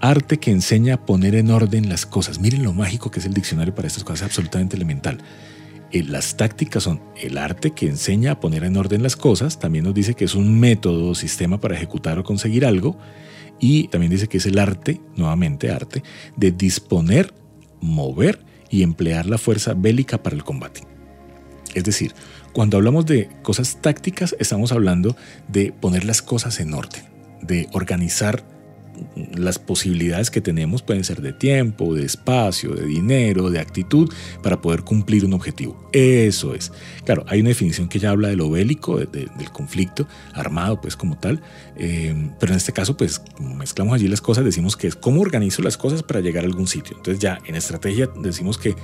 arte 0.00 0.38
que 0.38 0.50
enseña 0.50 0.94
a 0.94 1.06
poner 1.06 1.34
en 1.34 1.50
orden 1.50 1.88
las 1.88 2.06
cosas. 2.06 2.40
Miren 2.40 2.62
lo 2.62 2.72
mágico 2.72 3.10
que 3.10 3.20
es 3.20 3.26
el 3.26 3.34
diccionario 3.34 3.74
para 3.74 3.88
estas 3.88 4.04
cosas, 4.04 4.20
es 4.20 4.26
absolutamente 4.26 4.76
elemental. 4.76 5.18
Eh, 5.90 6.02
las 6.04 6.36
tácticas 6.36 6.82
son 6.82 7.00
el 7.16 7.38
arte 7.38 7.72
que 7.72 7.86
enseña 7.86 8.32
a 8.32 8.40
poner 8.40 8.64
en 8.64 8.76
orden 8.76 9.02
las 9.02 9.16
cosas, 9.16 9.58
también 9.58 9.84
nos 9.84 9.94
dice 9.94 10.14
que 10.14 10.24
es 10.24 10.34
un 10.34 10.60
método 10.60 11.08
o 11.08 11.14
sistema 11.14 11.58
para 11.60 11.76
ejecutar 11.76 12.18
o 12.18 12.24
conseguir 12.24 12.66
algo, 12.66 12.98
y 13.58 13.88
también 13.88 14.10
dice 14.10 14.28
que 14.28 14.36
es 14.36 14.46
el 14.46 14.58
arte, 14.58 15.00
nuevamente 15.16 15.70
arte, 15.70 16.02
de 16.36 16.52
disponer, 16.52 17.34
mover 17.80 18.44
y 18.70 18.82
emplear 18.82 19.26
la 19.26 19.38
fuerza 19.38 19.74
bélica 19.74 20.22
para 20.22 20.36
el 20.36 20.44
combate. 20.44 20.82
Es 21.74 21.84
decir, 21.84 22.14
cuando 22.58 22.76
hablamos 22.76 23.06
de 23.06 23.28
cosas 23.44 23.78
tácticas, 23.80 24.34
estamos 24.40 24.72
hablando 24.72 25.14
de 25.46 25.70
poner 25.70 26.04
las 26.04 26.22
cosas 26.22 26.58
en 26.58 26.74
orden, 26.74 27.04
de 27.40 27.68
organizar 27.70 28.42
las 29.34 29.58
posibilidades 29.58 30.30
que 30.30 30.40
tenemos 30.40 30.82
pueden 30.82 31.04
ser 31.04 31.20
de 31.20 31.32
tiempo, 31.32 31.94
de 31.94 32.04
espacio, 32.04 32.74
de 32.74 32.86
dinero, 32.86 33.50
de 33.50 33.60
actitud 33.60 34.12
para 34.42 34.60
poder 34.60 34.82
cumplir 34.82 35.24
un 35.24 35.34
objetivo. 35.34 35.88
Eso 35.92 36.54
es. 36.54 36.72
Claro, 37.04 37.24
hay 37.28 37.40
una 37.40 37.48
definición 37.48 37.88
que 37.88 37.98
ya 37.98 38.10
habla 38.10 38.28
de 38.28 38.36
lo 38.36 38.50
bélico, 38.50 38.98
del 38.98 39.50
conflicto 39.52 40.06
armado, 40.32 40.80
pues 40.80 40.96
como 40.96 41.18
tal, 41.18 41.42
eh, 41.76 42.30
pero 42.38 42.52
en 42.52 42.56
este 42.56 42.72
caso, 42.72 42.96
pues 42.96 43.22
mezclamos 43.40 43.94
allí 43.94 44.08
las 44.08 44.20
cosas, 44.20 44.44
decimos 44.44 44.76
que 44.76 44.86
es 44.86 44.96
cómo 44.96 45.20
organizo 45.20 45.62
las 45.62 45.76
cosas 45.76 46.02
para 46.02 46.20
llegar 46.20 46.44
a 46.44 46.46
algún 46.46 46.66
sitio. 46.66 46.96
Entonces 46.96 47.20
ya 47.20 47.38
en 47.46 47.54
estrategia 47.54 48.08
decimos 48.22 48.58
que 48.58 48.74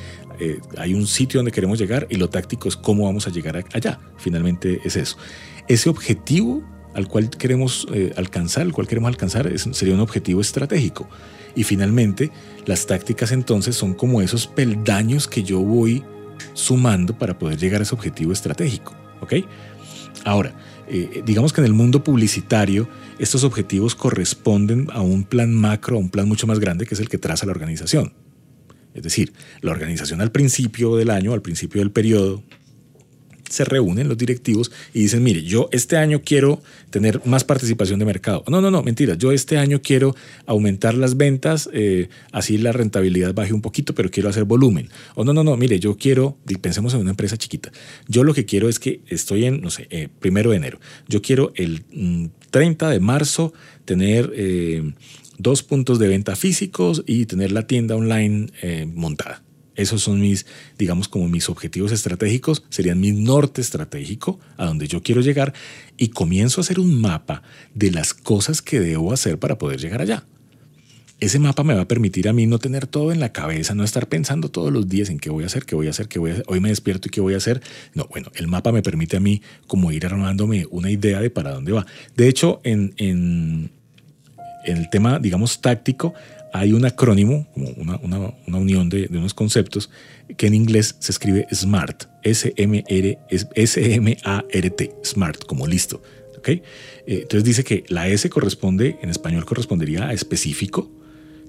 eh, 0.40 0.61
hay 0.78 0.94
un 0.94 1.06
sitio 1.06 1.38
donde 1.38 1.52
queremos 1.52 1.78
llegar 1.78 2.06
y 2.11 2.16
lo 2.16 2.28
táctico 2.28 2.68
es 2.68 2.76
cómo 2.76 3.04
vamos 3.04 3.26
a 3.26 3.30
llegar 3.30 3.64
allá. 3.73 4.00
Finalmente 4.16 4.80
es 4.85 4.97
eso. 4.97 5.16
Ese 5.68 5.88
objetivo 5.88 6.62
al 6.94 7.08
cual 7.08 7.30
queremos 7.30 7.86
eh, 7.92 8.12
alcanzar, 8.16 8.62
al 8.62 8.72
cual 8.72 8.86
queremos 8.86 9.08
alcanzar, 9.08 9.50
sería 9.58 9.94
un 9.94 10.00
objetivo 10.00 10.40
estratégico. 10.40 11.08
Y 11.54 11.64
finalmente, 11.64 12.30
las 12.66 12.86
tácticas 12.86 13.32
entonces 13.32 13.76
son 13.76 13.94
como 13.94 14.22
esos 14.22 14.46
peldaños 14.46 15.28
que 15.28 15.42
yo 15.42 15.60
voy 15.60 16.02
sumando 16.52 17.16
para 17.16 17.38
poder 17.38 17.58
llegar 17.58 17.80
a 17.80 17.84
ese 17.84 17.94
objetivo 17.94 18.32
estratégico. 18.32 18.94
¿Ok? 19.20 19.34
Ahora, 20.24 20.54
eh, 20.88 21.22
digamos 21.24 21.52
que 21.52 21.60
en 21.60 21.66
el 21.66 21.72
mundo 21.72 22.02
publicitario, 22.02 22.88
estos 23.18 23.44
objetivos 23.44 23.94
corresponden 23.94 24.88
a 24.92 25.00
un 25.00 25.24
plan 25.24 25.54
macro, 25.54 25.96
a 25.96 26.00
un 26.00 26.10
plan 26.10 26.28
mucho 26.28 26.46
más 26.46 26.60
grande, 26.60 26.86
que 26.86 26.94
es 26.94 27.00
el 27.00 27.08
que 27.08 27.18
traza 27.18 27.46
la 27.46 27.52
organización. 27.52 28.12
Es 28.94 29.02
decir, 29.02 29.32
la 29.60 29.72
organización 29.72 30.20
al 30.20 30.30
principio 30.30 30.96
del 30.96 31.10
año, 31.10 31.32
al 31.32 31.42
principio 31.42 31.80
del 31.80 31.90
periodo, 31.90 32.42
se 33.48 33.64
reúnen 33.64 34.08
los 34.08 34.18
directivos 34.18 34.72
y 34.92 35.00
dicen, 35.00 35.22
mire, 35.22 35.42
yo 35.42 35.68
este 35.72 35.96
año 35.96 36.22
quiero 36.24 36.62
tener 36.90 37.20
más 37.24 37.44
participación 37.44 37.98
de 37.98 38.04
mercado. 38.04 38.44
No, 38.48 38.60
no, 38.60 38.70
no, 38.70 38.82
mentira, 38.82 39.14
yo 39.14 39.32
este 39.32 39.58
año 39.58 39.80
quiero 39.82 40.14
aumentar 40.46 40.94
las 40.94 41.16
ventas, 41.16 41.68
eh, 41.72 42.08
así 42.32 42.58
la 42.58 42.72
rentabilidad 42.72 43.34
baje 43.34 43.52
un 43.52 43.60
poquito, 43.60 43.94
pero 43.94 44.10
quiero 44.10 44.28
hacer 44.28 44.44
volumen. 44.44 44.88
O 45.14 45.24
no, 45.24 45.32
no, 45.32 45.44
no, 45.44 45.56
mire, 45.56 45.78
yo 45.78 45.96
quiero, 45.96 46.36
pensemos 46.60 46.94
en 46.94 47.00
una 47.00 47.10
empresa 47.10 47.36
chiquita, 47.36 47.72
yo 48.08 48.24
lo 48.24 48.34
que 48.34 48.44
quiero 48.44 48.68
es 48.68 48.78
que 48.78 49.00
estoy 49.08 49.44
en, 49.44 49.60
no 49.60 49.70
sé, 49.70 49.86
eh, 49.90 50.08
primero 50.20 50.50
de 50.50 50.56
enero, 50.56 50.80
yo 51.08 51.22
quiero 51.22 51.52
el 51.56 51.84
30 52.50 52.86
mm, 52.86 52.90
de 52.90 53.00
marzo 53.00 53.52
tener... 53.84 54.32
Eh, 54.34 54.92
dos 55.36 55.64
puntos 55.64 55.98
de 55.98 56.06
venta 56.06 56.36
físicos 56.36 57.02
y 57.08 57.26
tener 57.26 57.50
la 57.50 57.66
tienda 57.66 57.96
online 57.96 58.46
montada. 58.94 59.42
Esos 59.76 60.02
son 60.02 60.21
mis, 60.21 60.47
digamos, 60.78 61.09
como 61.09 61.28
mis 61.28 61.49
objetivos 61.49 61.93
estratégicos, 61.93 62.62
serían 62.69 63.00
mi 63.00 63.12
norte 63.12 63.61
estratégico, 63.61 64.38
a 64.57 64.66
donde 64.66 64.87
yo 64.87 65.02
quiero 65.02 65.21
llegar, 65.21 65.52
y 65.97 66.09
comienzo 66.09 66.61
a 66.61 66.62
hacer 66.62 66.78
un 66.78 67.00
mapa 67.00 67.43
de 67.75 67.90
las 67.90 68.14
cosas 68.14 68.62
que 68.62 68.81
debo 68.81 69.12
hacer 69.12 69.38
para 69.38 69.59
poder 69.59 69.81
llegar 69.81 70.00
allá. 70.00 70.25
Ese 71.21 71.38
mapa 71.38 71.62
me 71.62 71.75
va 71.75 71.83
a 71.83 71.88
permitir 71.88 72.28
a 72.28 72.33
mí 72.33 72.47
no 72.47 72.59
tener 72.59 72.87
todo 72.87 73.12
en 73.12 73.21
la 73.21 73.33
cabeza, 73.33 73.75
no 73.75 73.85
estar 73.85 74.09
pensando 74.09 74.50
todos 74.50 74.73
los 74.73 74.88
días 74.88 75.09
en 75.11 75.19
qué 75.19 75.31
voy 75.31 75.45
a 75.45 75.47
hacer, 75.47 75.64
qué 75.64 75.75
voy 75.75 75.87
a 75.87 75.90
hacer, 75.90 76.09
qué 76.09 76.19
voy 76.19 76.31
a 76.31 76.35
hacer. 76.35 76.45
Hoy 76.49 76.61
me 76.61 76.69
despierto 76.69 77.09
y 77.09 77.11
qué 77.11 77.21
voy 77.21 77.35
a 77.35 77.38
hacer. 77.38 77.62
No, 77.95 78.07
bueno, 78.11 78.31
el 78.35 78.49
mapa 78.49 78.73
me 78.73 78.83
permite 78.83 79.16
a 79.16 79.21
mí 79.21 79.40
como 79.66 79.93
ir 79.93 80.04
armándome 80.04 80.66
una 80.71 80.90
idea 80.90 81.21
de 81.21 81.31
para 81.31 81.52
dónde 81.52 81.73
va. 81.73 81.87
De 82.16 82.28
hecho, 82.28 82.61
en, 82.64 82.95
en, 82.97 83.71
en 84.64 84.76
el 84.76 84.90
tema, 84.90 85.19
digamos, 85.21 85.61
táctico, 85.61 86.14
hay 86.54 86.73
un 86.73 86.84
acrónimo, 86.84 87.49
como 87.52 87.70
una, 87.70 87.96
una, 87.96 88.32
una 88.46 88.58
unión 88.58 88.88
de, 88.88 89.08
de, 89.08 89.18
unos 89.18 89.34
conceptos, 89.34 89.90
que 90.37 90.46
en 90.46 90.54
inglés 90.54 90.94
se 91.00 91.11
escribe 91.11 91.49
SMART, 91.52 92.04
S-M-A-R-T, 92.23 92.84
SMART, 95.02 95.46
como 95.46 95.66
listo. 95.66 96.00
¿okay? 96.38 96.62
Eh, 97.08 97.23
entonces 97.23 97.42
dice 97.42 97.64
que 97.64 97.82
la 97.88 98.06
S 98.06 98.30
corresponde, 98.30 99.00
en 99.02 99.11
español 99.11 99.44
correspondería 99.44 100.06
a 100.06 100.12
específico, 100.12 100.92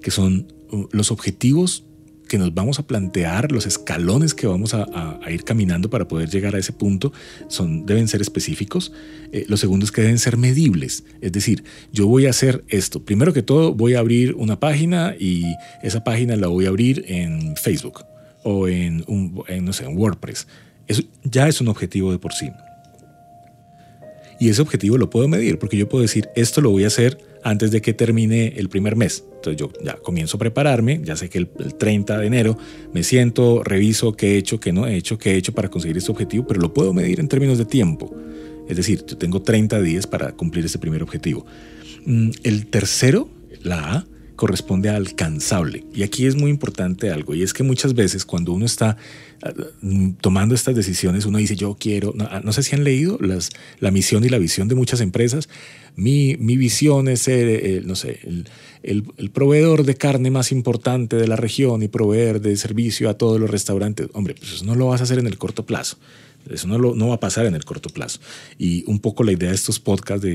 que 0.02 0.10
son 0.10 0.52
uh, 0.72 0.88
los 0.90 1.12
objetivos 1.12 1.84
que 2.26 2.38
nos 2.38 2.52
vamos 2.54 2.78
a 2.78 2.86
plantear, 2.86 3.52
los 3.52 3.66
escalones 3.66 4.34
que 4.34 4.46
vamos 4.46 4.74
a, 4.74 4.86
ir 5.28 5.44
caminando 5.44 5.90
para 5.90 6.08
poder 6.08 6.28
llegar 6.28 6.54
a 6.54 6.58
ese 6.58 6.72
punto, 6.72 7.12
son, 7.48 7.86
deben 7.86 8.08
ser 8.08 8.20
específicos. 8.20 8.92
Eh, 9.32 9.44
lo 9.48 9.56
segundo 9.56 9.84
es 9.84 9.92
que 9.92 10.02
deben 10.02 10.18
ser 10.18 10.36
medibles. 10.36 11.04
Es 11.20 11.32
decir, 11.32 11.64
yo 11.92 12.06
voy 12.06 12.26
a 12.26 12.30
hacer 12.30 12.64
esto. 12.68 13.04
Primero 13.04 13.32
que 13.32 13.42
todo, 13.42 13.74
voy 13.74 13.94
a 13.94 14.00
abrir 14.00 14.34
una 14.34 14.58
página 14.58 15.14
y 15.18 15.44
esa 15.82 16.04
página 16.04 16.36
la 16.36 16.48
voy 16.48 16.66
a 16.66 16.68
abrir 16.68 17.04
en 17.08 17.56
Facebook 17.56 18.04
o 18.42 18.68
en, 18.68 19.04
un, 19.06 19.42
no 19.62 19.72
sé, 19.72 19.84
en 19.84 19.96
WordPress. 19.96 20.46
Eso 20.86 21.02
ya 21.24 21.48
es 21.48 21.60
un 21.60 21.68
objetivo 21.68 22.12
de 22.12 22.18
por 22.18 22.32
sí. 22.32 22.50
Y 24.38 24.50
ese 24.50 24.62
objetivo 24.62 24.98
lo 24.98 25.10
puedo 25.10 25.28
medir 25.28 25.58
porque 25.58 25.76
yo 25.76 25.88
puedo 25.88 26.02
decir, 26.02 26.28
esto 26.36 26.60
lo 26.60 26.70
voy 26.70 26.84
a 26.84 26.88
hacer 26.88 27.18
antes 27.46 27.70
de 27.70 27.80
que 27.80 27.94
termine 27.94 28.54
el 28.56 28.68
primer 28.68 28.96
mes. 28.96 29.24
Entonces 29.36 29.56
yo 29.56 29.70
ya 29.80 29.94
comienzo 29.98 30.36
a 30.36 30.40
prepararme, 30.40 31.00
ya 31.04 31.14
sé 31.14 31.28
que 31.28 31.38
el, 31.38 31.48
30 31.78 32.18
de 32.18 32.26
enero 32.26 32.58
me 32.92 33.04
siento, 33.04 33.62
reviso 33.62 34.16
qué 34.16 34.34
he 34.34 34.36
hecho, 34.36 34.58
qué 34.58 34.72
no 34.72 34.88
he 34.88 34.96
hecho, 34.96 35.16
qué 35.16 35.30
he 35.30 35.36
hecho 35.36 35.54
para 35.54 35.68
conseguir 35.68 35.96
este 35.96 36.10
objetivo, 36.10 36.44
pero 36.44 36.60
lo 36.60 36.74
puedo 36.74 36.92
medir 36.92 37.20
en 37.20 37.28
términos 37.28 37.56
de 37.56 37.64
tiempo. 37.64 38.12
Es 38.68 38.76
decir, 38.76 39.04
yo 39.06 39.16
tengo 39.16 39.42
30 39.42 39.80
días 39.80 40.08
para 40.08 40.32
cumplir 40.32 40.64
ese 40.64 40.80
primer 40.80 41.04
objetivo. 41.04 41.46
Mm, 42.04 42.30
el 42.42 42.66
tercero, 42.66 43.28
la 43.62 43.94
A, 43.94 44.06
corresponde 44.34 44.90
a 44.90 44.96
alcanzable. 44.96 45.84
Y 45.94 46.02
aquí 46.02 46.26
es 46.26 46.34
muy 46.34 46.50
importante 46.50 47.10
algo, 47.10 47.32
y 47.36 47.44
es 47.44 47.54
que 47.54 47.62
muchas 47.62 47.94
veces 47.94 48.24
cuando 48.24 48.52
uno 48.52 48.66
está 48.66 48.96
ah, 49.42 49.52
mm, 49.82 50.14
tomando 50.20 50.54
estas 50.54 50.74
decisiones, 50.74 51.26
uno 51.26 51.38
dice, 51.38 51.54
yo 51.54 51.76
quiero, 51.78 52.12
no, 52.14 52.28
ah, 52.28 52.52
sé 52.52 52.64
si 52.64 52.74
han 52.74 52.82
leído 52.82 53.18
las, 53.20 53.50
la 53.78 53.92
misión 53.92 54.24
y 54.24 54.28
la 54.30 54.38
visión 54.38 54.66
de 54.66 54.74
muchas 54.74 55.00
empresas, 55.00 55.48
mi, 55.96 56.36
mi 56.38 56.56
visión 56.56 57.08
es 57.08 57.22
ser, 57.22 57.48
eh, 57.48 57.82
no 57.84 57.96
sé, 57.96 58.20
el, 58.22 58.46
el, 59.16 59.30
proveedor 59.30 59.84
de 59.84 59.96
carne 59.96 60.30
más 60.30 60.52
importante 60.52 61.16
de 61.16 61.26
la 61.26 61.36
región 61.36 61.82
y 61.82 61.88
proveer 61.88 62.40
de 62.40 62.56
servicio 62.56 63.08
a 63.08 63.14
todos 63.14 63.40
los 63.40 63.50
restaurantes. 63.50 64.08
Hombre, 64.12 64.34
pues 64.38 64.62
no 64.62 64.74
lo 64.74 64.88
vas 64.88 65.00
a 65.00 65.04
hacer 65.04 65.18
en 65.18 65.26
el 65.26 65.38
corto 65.38 65.64
plazo. 65.64 65.96
Eso 66.50 66.66
no, 66.66 67.08
va 67.08 67.14
a 67.14 67.20
pasar 67.20 67.46
en 67.46 67.54
el 67.54 67.64
corto 67.64 67.88
plazo. 67.88 68.20
Y 68.58 68.84
un 68.86 68.98
poco 68.98 69.24
la 69.24 69.32
idea 69.32 69.50
de 69.50 69.54
estos 69.54 69.80
podcasts, 69.80 70.26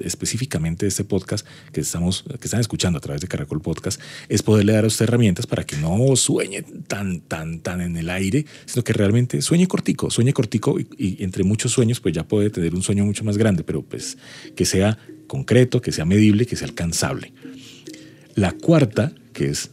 específicamente 0.00 0.86
de 0.86 0.88
este 0.88 1.04
podcast 1.04 1.46
que, 1.72 1.80
estamos, 1.80 2.24
que 2.40 2.44
están 2.46 2.60
escuchando 2.60 2.98
a 2.98 3.00
través 3.00 3.20
de 3.20 3.28
Caracol 3.28 3.60
Podcast, 3.60 4.00
es 4.28 4.42
poderle 4.42 4.72
dar 4.72 4.84
a 4.84 4.86
usted 4.86 5.04
herramientas 5.04 5.46
para 5.46 5.64
que 5.64 5.76
no 5.76 6.16
sueñe 6.16 6.62
tan, 6.86 7.20
tan, 7.20 7.60
tan 7.60 7.80
en 7.80 7.96
el 7.96 8.10
aire, 8.10 8.46
sino 8.66 8.84
que 8.84 8.92
realmente 8.92 9.42
sueñe 9.42 9.66
cortico, 9.66 10.10
sueñe 10.10 10.32
cortico 10.32 10.78
y, 10.78 10.86
y 10.98 11.24
entre 11.24 11.44
muchos 11.44 11.72
sueños 11.72 12.00
pues 12.00 12.14
ya 12.14 12.26
puede 12.26 12.50
tener 12.50 12.74
un 12.74 12.82
sueño 12.82 13.04
mucho 13.04 13.24
más 13.24 13.38
grande, 13.38 13.64
pero 13.64 13.82
pues 13.82 14.18
que 14.54 14.64
sea 14.64 14.98
concreto, 15.26 15.80
que 15.80 15.92
sea 15.92 16.04
medible, 16.04 16.46
que 16.46 16.56
sea 16.56 16.68
alcanzable. 16.68 17.32
La 18.34 18.52
cuarta, 18.52 19.12
que 19.32 19.46
es 19.46 19.70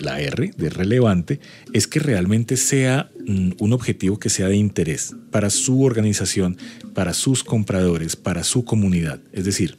la 0.00 0.20
R 0.20 0.50
de 0.56 0.70
relevante, 0.70 1.40
es 1.72 1.86
que 1.86 2.00
realmente 2.00 2.56
sea 2.56 3.10
mm, 3.26 3.52
un 3.58 3.72
objetivo 3.72 4.18
que 4.18 4.30
sea 4.30 4.48
de 4.48 4.56
interés 4.56 5.14
para 5.30 5.50
su 5.50 5.82
organización, 5.82 6.56
para 6.94 7.12
sus 7.14 7.44
compradores, 7.44 8.16
para 8.16 8.44
su 8.44 8.64
comunidad. 8.64 9.20
Es 9.32 9.44
decir, 9.44 9.76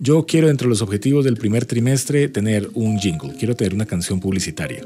yo 0.00 0.26
quiero 0.26 0.48
dentro 0.48 0.66
de 0.66 0.70
los 0.70 0.82
objetivos 0.82 1.24
del 1.24 1.36
primer 1.36 1.66
trimestre 1.66 2.28
tener 2.28 2.70
un 2.74 2.98
jingle, 2.98 3.34
quiero 3.38 3.54
tener 3.54 3.74
una 3.74 3.86
canción 3.86 4.20
publicitaria. 4.20 4.84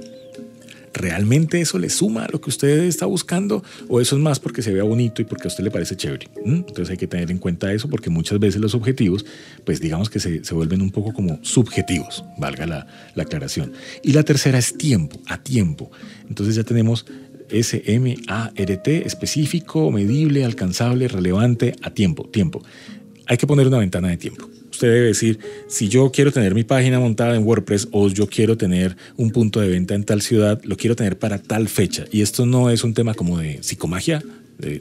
¿Realmente 0.95 1.61
eso 1.61 1.79
le 1.79 1.91
suma 1.91 2.25
a 2.25 2.29
lo 2.31 2.41
que 2.41 2.51
usted 2.51 2.85
está 2.85 3.07
buscando? 3.07 3.63
¿O 3.89 4.01
eso 4.01 4.17
es 4.17 4.23
más 4.23 4.41
porque 4.41 4.63
se 4.63 4.73
vea 4.73 4.83
bonito 4.83 5.23
y 5.23 5.25
porque 5.25 5.45
a 5.45 5.49
usted 5.49 5.65
le 5.65 5.71
parece 5.71 5.97
chévere? 5.97 6.29
¿Mm? 6.45 6.55
Entonces 6.55 6.91
hay 6.91 6.97
que 6.97 7.07
tener 7.07 7.31
en 7.31 7.39
cuenta 7.39 7.73
eso 7.73 7.89
porque 7.89 8.11
muchas 8.11 8.39
veces 8.39 8.61
los 8.61 8.75
objetivos, 8.75 9.25
pues 9.65 9.81
digamos 9.81 10.11
que 10.11 10.21
se, 10.21 10.45
se 10.45 10.55
vuelven 10.55 10.83
un 10.83 10.91
poco 10.91 11.13
como 11.13 11.39
subjetivos, 11.43 12.25
valga 12.39 12.67
la, 12.67 12.87
la 13.15 13.23
aclaración. 13.23 13.73
Y 14.03 14.13
la 14.13 14.23
tercera 14.23 14.59
es 14.59 14.77
tiempo, 14.77 15.19
a 15.27 15.43
tiempo. 15.43 15.91
Entonces 16.29 16.55
ya 16.55 16.65
tenemos 16.65 17.07
S-M-A-R-T, 17.51 19.07
específico, 19.07 19.91
medible, 19.91 20.45
alcanzable, 20.45 21.09
relevante, 21.09 21.75
a 21.83 21.91
tiempo, 21.91 22.29
tiempo. 22.29 22.63
Hay 23.27 23.37
que 23.37 23.47
poner 23.47 23.67
una 23.67 23.79
ventana 23.79 24.09
de 24.09 24.17
tiempo 24.17 24.49
usted 24.79 24.93
debe 24.93 25.07
decir, 25.09 25.41
si 25.67 25.89
yo 25.89 26.13
quiero 26.13 26.31
tener 26.31 26.55
mi 26.55 26.63
página 26.63 27.01
montada 27.01 27.35
en 27.35 27.45
WordPress 27.45 27.89
o 27.91 28.09
yo 28.09 28.29
quiero 28.29 28.57
tener 28.57 28.97
un 29.17 29.33
punto 29.33 29.59
de 29.59 29.69
venta 29.69 29.97
en 29.97 30.05
tal 30.05 30.23
ciudad, 30.23 30.61
lo 30.63 30.77
quiero 30.77 30.95
tener 30.95 31.19
para 31.19 31.39
tal 31.39 31.69
fecha. 31.69 32.05
Y 32.13 32.23
esto 32.23 32.47
no 32.47 32.71
es 32.71 32.85
un 32.85 32.95
tema 32.95 33.15
como 33.15 33.39
de 33.39 33.61
psicomagia, 33.61 34.23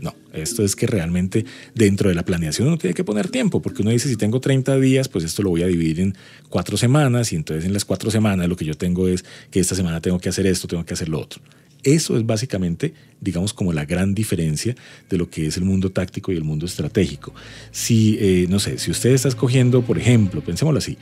no, 0.02 0.16
esto 0.34 0.64
es 0.64 0.76
que 0.76 0.88
realmente 0.88 1.46
dentro 1.74 2.10
de 2.10 2.16
la 2.16 2.24
planeación 2.24 2.68
uno 2.68 2.78
tiene 2.78 2.94
que 2.94 3.04
poner 3.04 3.30
tiempo, 3.30 3.60
porque 3.62 3.82
uno 3.82 3.90
dice, 3.90 4.08
si 4.08 4.18
tengo 4.18 4.40
30 4.40 4.80
días, 4.80 5.10
pues 5.10 5.24
esto 5.24 5.42
lo 5.42 5.50
voy 5.50 5.64
a 5.64 5.68
dividir 5.68 6.00
en 6.00 6.16
cuatro 6.50 6.78
semanas, 6.78 7.34
y 7.34 7.36
entonces 7.36 7.66
en 7.66 7.74
las 7.74 7.86
cuatro 7.86 8.12
semanas 8.12 8.48
lo 8.48 8.56
que 8.56 8.66
yo 8.66 8.76
tengo 8.76 9.08
es 9.08 9.26
que 9.50 9.60
esta 9.60 9.74
semana 9.74 10.00
tengo 10.00 10.20
que 10.20 10.30
hacer 10.30 10.46
esto, 10.46 10.68
tengo 10.68 10.86
que 10.86 10.94
hacer 10.94 11.10
lo 11.10 11.20
otro. 11.20 11.42
Eso 11.88 12.18
es 12.18 12.26
básicamente, 12.26 12.94
digamos, 13.22 13.54
como 13.54 13.72
la 13.72 13.86
gran 13.86 14.14
diferencia 14.14 14.76
de 15.10 15.18
lo 15.18 15.30
que 15.30 15.48
es 15.48 15.56
el 15.56 15.64
mundo 15.64 15.90
táctico 15.90 16.34
y 16.34 16.36
el 16.36 16.44
mundo 16.44 16.66
estratégico. 16.66 17.34
Si, 17.72 18.18
eh, 18.20 18.46
no 18.50 18.60
sé, 18.60 18.78
si 18.78 18.92
usted 18.92 19.12
está 19.12 19.30
escogiendo, 19.30 19.82
por 19.82 19.98
ejemplo, 19.98 20.42
pensémoslo 20.42 20.80
así, 20.80 20.98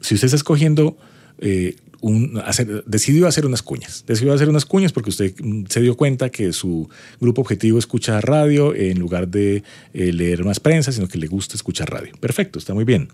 si 0.00 0.14
usted 0.14 0.26
está 0.26 0.36
escogiendo 0.36 0.98
eh, 1.38 1.76
un, 2.00 2.42
decidió 2.86 3.28
hacer 3.28 3.46
unas 3.46 3.62
cuñas. 3.62 4.02
Decidió 4.04 4.32
hacer 4.32 4.48
unas 4.48 4.64
cuñas 4.64 4.92
porque 4.92 5.10
usted 5.10 5.32
mm, 5.38 5.66
se 5.68 5.80
dio 5.80 5.96
cuenta 5.96 6.28
que 6.28 6.52
su 6.52 6.88
grupo 7.20 7.42
objetivo 7.42 7.78
escucha 7.78 8.20
radio 8.20 8.74
en 8.74 8.98
lugar 8.98 9.28
de 9.28 9.62
eh, 9.94 10.12
leer 10.12 10.44
más 10.44 10.58
prensa, 10.58 10.90
sino 10.90 11.06
que 11.06 11.18
le 11.18 11.28
gusta 11.28 11.54
escuchar 11.54 11.88
radio. 11.88 12.12
Perfecto, 12.18 12.58
está 12.58 12.74
muy 12.74 12.82
bien. 12.82 13.10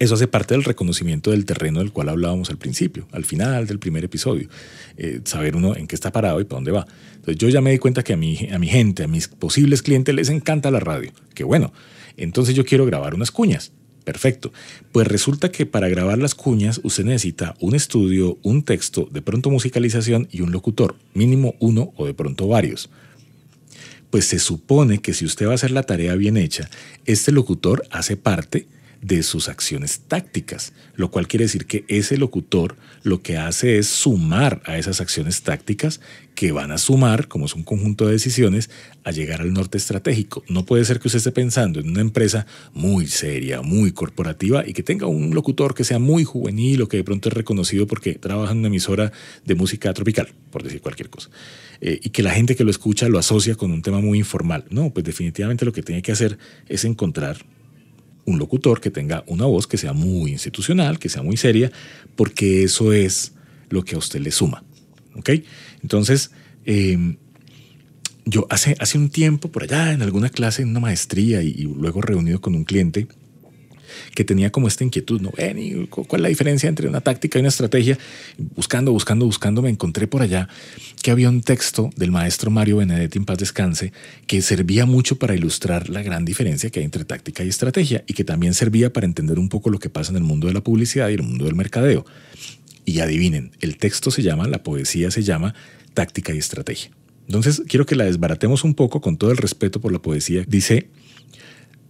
Eso 0.00 0.14
hace 0.14 0.26
parte 0.26 0.54
del 0.54 0.64
reconocimiento 0.64 1.30
del 1.30 1.44
terreno 1.44 1.80
del 1.80 1.92
cual 1.92 2.08
hablábamos 2.08 2.48
al 2.48 2.56
principio, 2.56 3.06
al 3.12 3.26
final 3.26 3.66
del 3.66 3.78
primer 3.78 4.02
episodio. 4.02 4.48
Eh, 4.96 5.20
saber 5.24 5.54
uno 5.54 5.76
en 5.76 5.86
qué 5.86 5.94
está 5.94 6.10
parado 6.10 6.40
y 6.40 6.44
para 6.44 6.56
dónde 6.56 6.70
va. 6.70 6.86
Entonces 7.16 7.36
yo 7.36 7.50
ya 7.50 7.60
me 7.60 7.70
di 7.70 7.76
cuenta 7.76 8.02
que 8.02 8.14
a 8.14 8.16
mi, 8.16 8.48
a 8.50 8.58
mi 8.58 8.66
gente, 8.66 9.04
a 9.04 9.08
mis 9.08 9.28
posibles 9.28 9.82
clientes 9.82 10.14
les 10.14 10.30
encanta 10.30 10.70
la 10.70 10.80
radio. 10.80 11.12
Qué 11.34 11.44
bueno. 11.44 11.74
Entonces 12.16 12.54
yo 12.54 12.64
quiero 12.64 12.86
grabar 12.86 13.14
unas 13.14 13.30
cuñas. 13.30 13.72
Perfecto. 14.04 14.54
Pues 14.90 15.06
resulta 15.06 15.52
que 15.52 15.66
para 15.66 15.90
grabar 15.90 16.16
las 16.16 16.34
cuñas 16.34 16.80
usted 16.82 17.04
necesita 17.04 17.54
un 17.60 17.74
estudio, 17.74 18.38
un 18.42 18.62
texto, 18.62 19.06
de 19.12 19.20
pronto 19.20 19.50
musicalización 19.50 20.28
y 20.32 20.40
un 20.40 20.50
locutor, 20.50 20.96
mínimo 21.12 21.56
uno 21.60 21.92
o 21.96 22.06
de 22.06 22.14
pronto 22.14 22.48
varios. 22.48 22.88
Pues 24.08 24.24
se 24.24 24.38
supone 24.38 25.02
que 25.02 25.12
si 25.12 25.26
usted 25.26 25.46
va 25.46 25.52
a 25.52 25.56
hacer 25.56 25.72
la 25.72 25.82
tarea 25.82 26.14
bien 26.14 26.38
hecha, 26.38 26.70
este 27.04 27.32
locutor 27.32 27.86
hace 27.90 28.16
parte 28.16 28.66
de 29.02 29.22
sus 29.22 29.48
acciones 29.48 30.00
tácticas, 30.00 30.72
lo 30.94 31.10
cual 31.10 31.26
quiere 31.26 31.44
decir 31.44 31.66
que 31.66 31.84
ese 31.88 32.18
locutor 32.18 32.76
lo 33.02 33.22
que 33.22 33.38
hace 33.38 33.78
es 33.78 33.88
sumar 33.88 34.60
a 34.66 34.76
esas 34.76 35.00
acciones 35.00 35.42
tácticas 35.42 36.00
que 36.34 36.52
van 36.52 36.70
a 36.70 36.78
sumar, 36.78 37.28
como 37.28 37.46
es 37.46 37.54
un 37.54 37.62
conjunto 37.62 38.06
de 38.06 38.12
decisiones, 38.12 38.70
a 39.04 39.10
llegar 39.10 39.40
al 39.40 39.52
norte 39.52 39.78
estratégico. 39.78 40.44
No 40.48 40.66
puede 40.66 40.84
ser 40.84 41.00
que 41.00 41.08
usted 41.08 41.18
esté 41.18 41.32
pensando 41.32 41.80
en 41.80 41.88
una 41.88 42.00
empresa 42.00 42.46
muy 42.74 43.06
seria, 43.06 43.62
muy 43.62 43.92
corporativa 43.92 44.66
y 44.66 44.72
que 44.72 44.82
tenga 44.82 45.06
un 45.06 45.34
locutor 45.34 45.74
que 45.74 45.84
sea 45.84 45.98
muy 45.98 46.24
juvenil 46.24 46.82
o 46.82 46.88
que 46.88 46.98
de 46.98 47.04
pronto 47.04 47.28
es 47.28 47.34
reconocido 47.34 47.86
porque 47.86 48.14
trabaja 48.14 48.52
en 48.52 48.58
una 48.58 48.68
emisora 48.68 49.12
de 49.44 49.54
música 49.54 49.92
tropical, 49.94 50.28
por 50.50 50.62
decir 50.62 50.80
cualquier 50.80 51.08
cosa. 51.08 51.30
Eh, 51.80 51.98
y 52.02 52.10
que 52.10 52.22
la 52.22 52.32
gente 52.32 52.54
que 52.54 52.64
lo 52.64 52.70
escucha 52.70 53.08
lo 53.08 53.18
asocia 53.18 53.54
con 53.54 53.70
un 53.70 53.80
tema 53.80 54.00
muy 54.00 54.18
informal. 54.18 54.64
No, 54.70 54.90
pues 54.90 55.04
definitivamente 55.04 55.64
lo 55.64 55.72
que 55.72 55.82
tiene 55.82 56.02
que 56.02 56.12
hacer 56.12 56.38
es 56.68 56.84
encontrar 56.84 57.38
un 58.24 58.38
locutor 58.38 58.80
que 58.80 58.90
tenga 58.90 59.24
una 59.26 59.46
voz 59.46 59.66
que 59.66 59.76
sea 59.76 59.92
muy 59.92 60.32
institucional, 60.32 60.98
que 60.98 61.08
sea 61.08 61.22
muy 61.22 61.36
seria, 61.36 61.70
porque 62.16 62.64
eso 62.64 62.92
es 62.92 63.32
lo 63.68 63.84
que 63.84 63.94
a 63.94 63.98
usted 63.98 64.20
le 64.20 64.30
suma. 64.30 64.62
¿Ok? 65.14 65.30
Entonces, 65.82 66.30
em, 66.64 67.16
yo 68.24 68.46
hace, 68.50 68.76
hace 68.78 68.98
un 68.98 69.10
tiempo, 69.10 69.50
por 69.50 69.64
allá, 69.64 69.92
en 69.92 70.02
alguna 70.02 70.28
clase, 70.28 70.62
en 70.62 70.70
una 70.70 70.80
maestría 70.80 71.42
y, 71.42 71.62
luego 71.62 72.00
reunido 72.00 72.40
con 72.40 72.54
un 72.54 72.64
cliente, 72.64 73.08
que 74.14 74.24
tenía 74.24 74.50
como 74.50 74.68
esta 74.68 74.84
inquietud, 74.84 75.20
¿no? 75.20 75.30
¿cuál 75.90 76.20
es 76.20 76.22
la 76.22 76.28
diferencia 76.28 76.68
entre 76.68 76.88
una 76.88 77.00
táctica 77.00 77.38
y 77.38 77.40
una 77.40 77.48
estrategia? 77.48 77.98
Buscando, 78.56 78.92
buscando, 78.92 79.24
buscando, 79.24 79.62
me 79.62 79.70
encontré 79.70 80.06
por 80.06 80.22
allá 80.22 80.48
que 81.02 81.10
había 81.10 81.28
un 81.28 81.42
texto 81.42 81.90
del 81.96 82.10
maestro 82.10 82.50
Mario 82.50 82.78
Benedetti 82.78 83.18
en 83.18 83.24
paz 83.24 83.38
descanse 83.38 83.92
que 84.26 84.42
servía 84.42 84.86
mucho 84.86 85.16
para 85.16 85.34
ilustrar 85.34 85.88
la 85.88 86.02
gran 86.02 86.24
diferencia 86.24 86.70
que 86.70 86.80
hay 86.80 86.84
entre 86.84 87.04
táctica 87.04 87.44
y 87.44 87.48
estrategia 87.48 88.04
y 88.06 88.14
que 88.14 88.24
también 88.24 88.54
servía 88.54 88.92
para 88.92 89.06
entender 89.06 89.38
un 89.38 89.48
poco 89.48 89.70
lo 89.70 89.78
que 89.78 89.90
pasa 89.90 90.10
en 90.10 90.16
el 90.16 90.24
mundo 90.24 90.46
de 90.46 90.54
la 90.54 90.62
publicidad 90.62 91.08
y 91.08 91.14
el 91.14 91.22
mundo 91.22 91.44
del 91.44 91.54
mercadeo. 91.54 92.04
Y 92.84 93.00
adivinen, 93.00 93.52
el 93.60 93.76
texto 93.76 94.10
se 94.10 94.22
llama, 94.22 94.48
la 94.48 94.62
poesía 94.62 95.10
se 95.10 95.22
llama 95.22 95.54
Táctica 95.94 96.34
y 96.34 96.38
Estrategia. 96.38 96.90
Entonces, 97.26 97.62
quiero 97.68 97.86
que 97.86 97.94
la 97.94 98.04
desbaratemos 98.04 98.64
un 98.64 98.74
poco 98.74 99.00
con 99.00 99.16
todo 99.16 99.30
el 99.30 99.36
respeto 99.36 99.80
por 99.80 99.92
la 99.92 100.02
poesía. 100.02 100.44
Dice, 100.48 100.88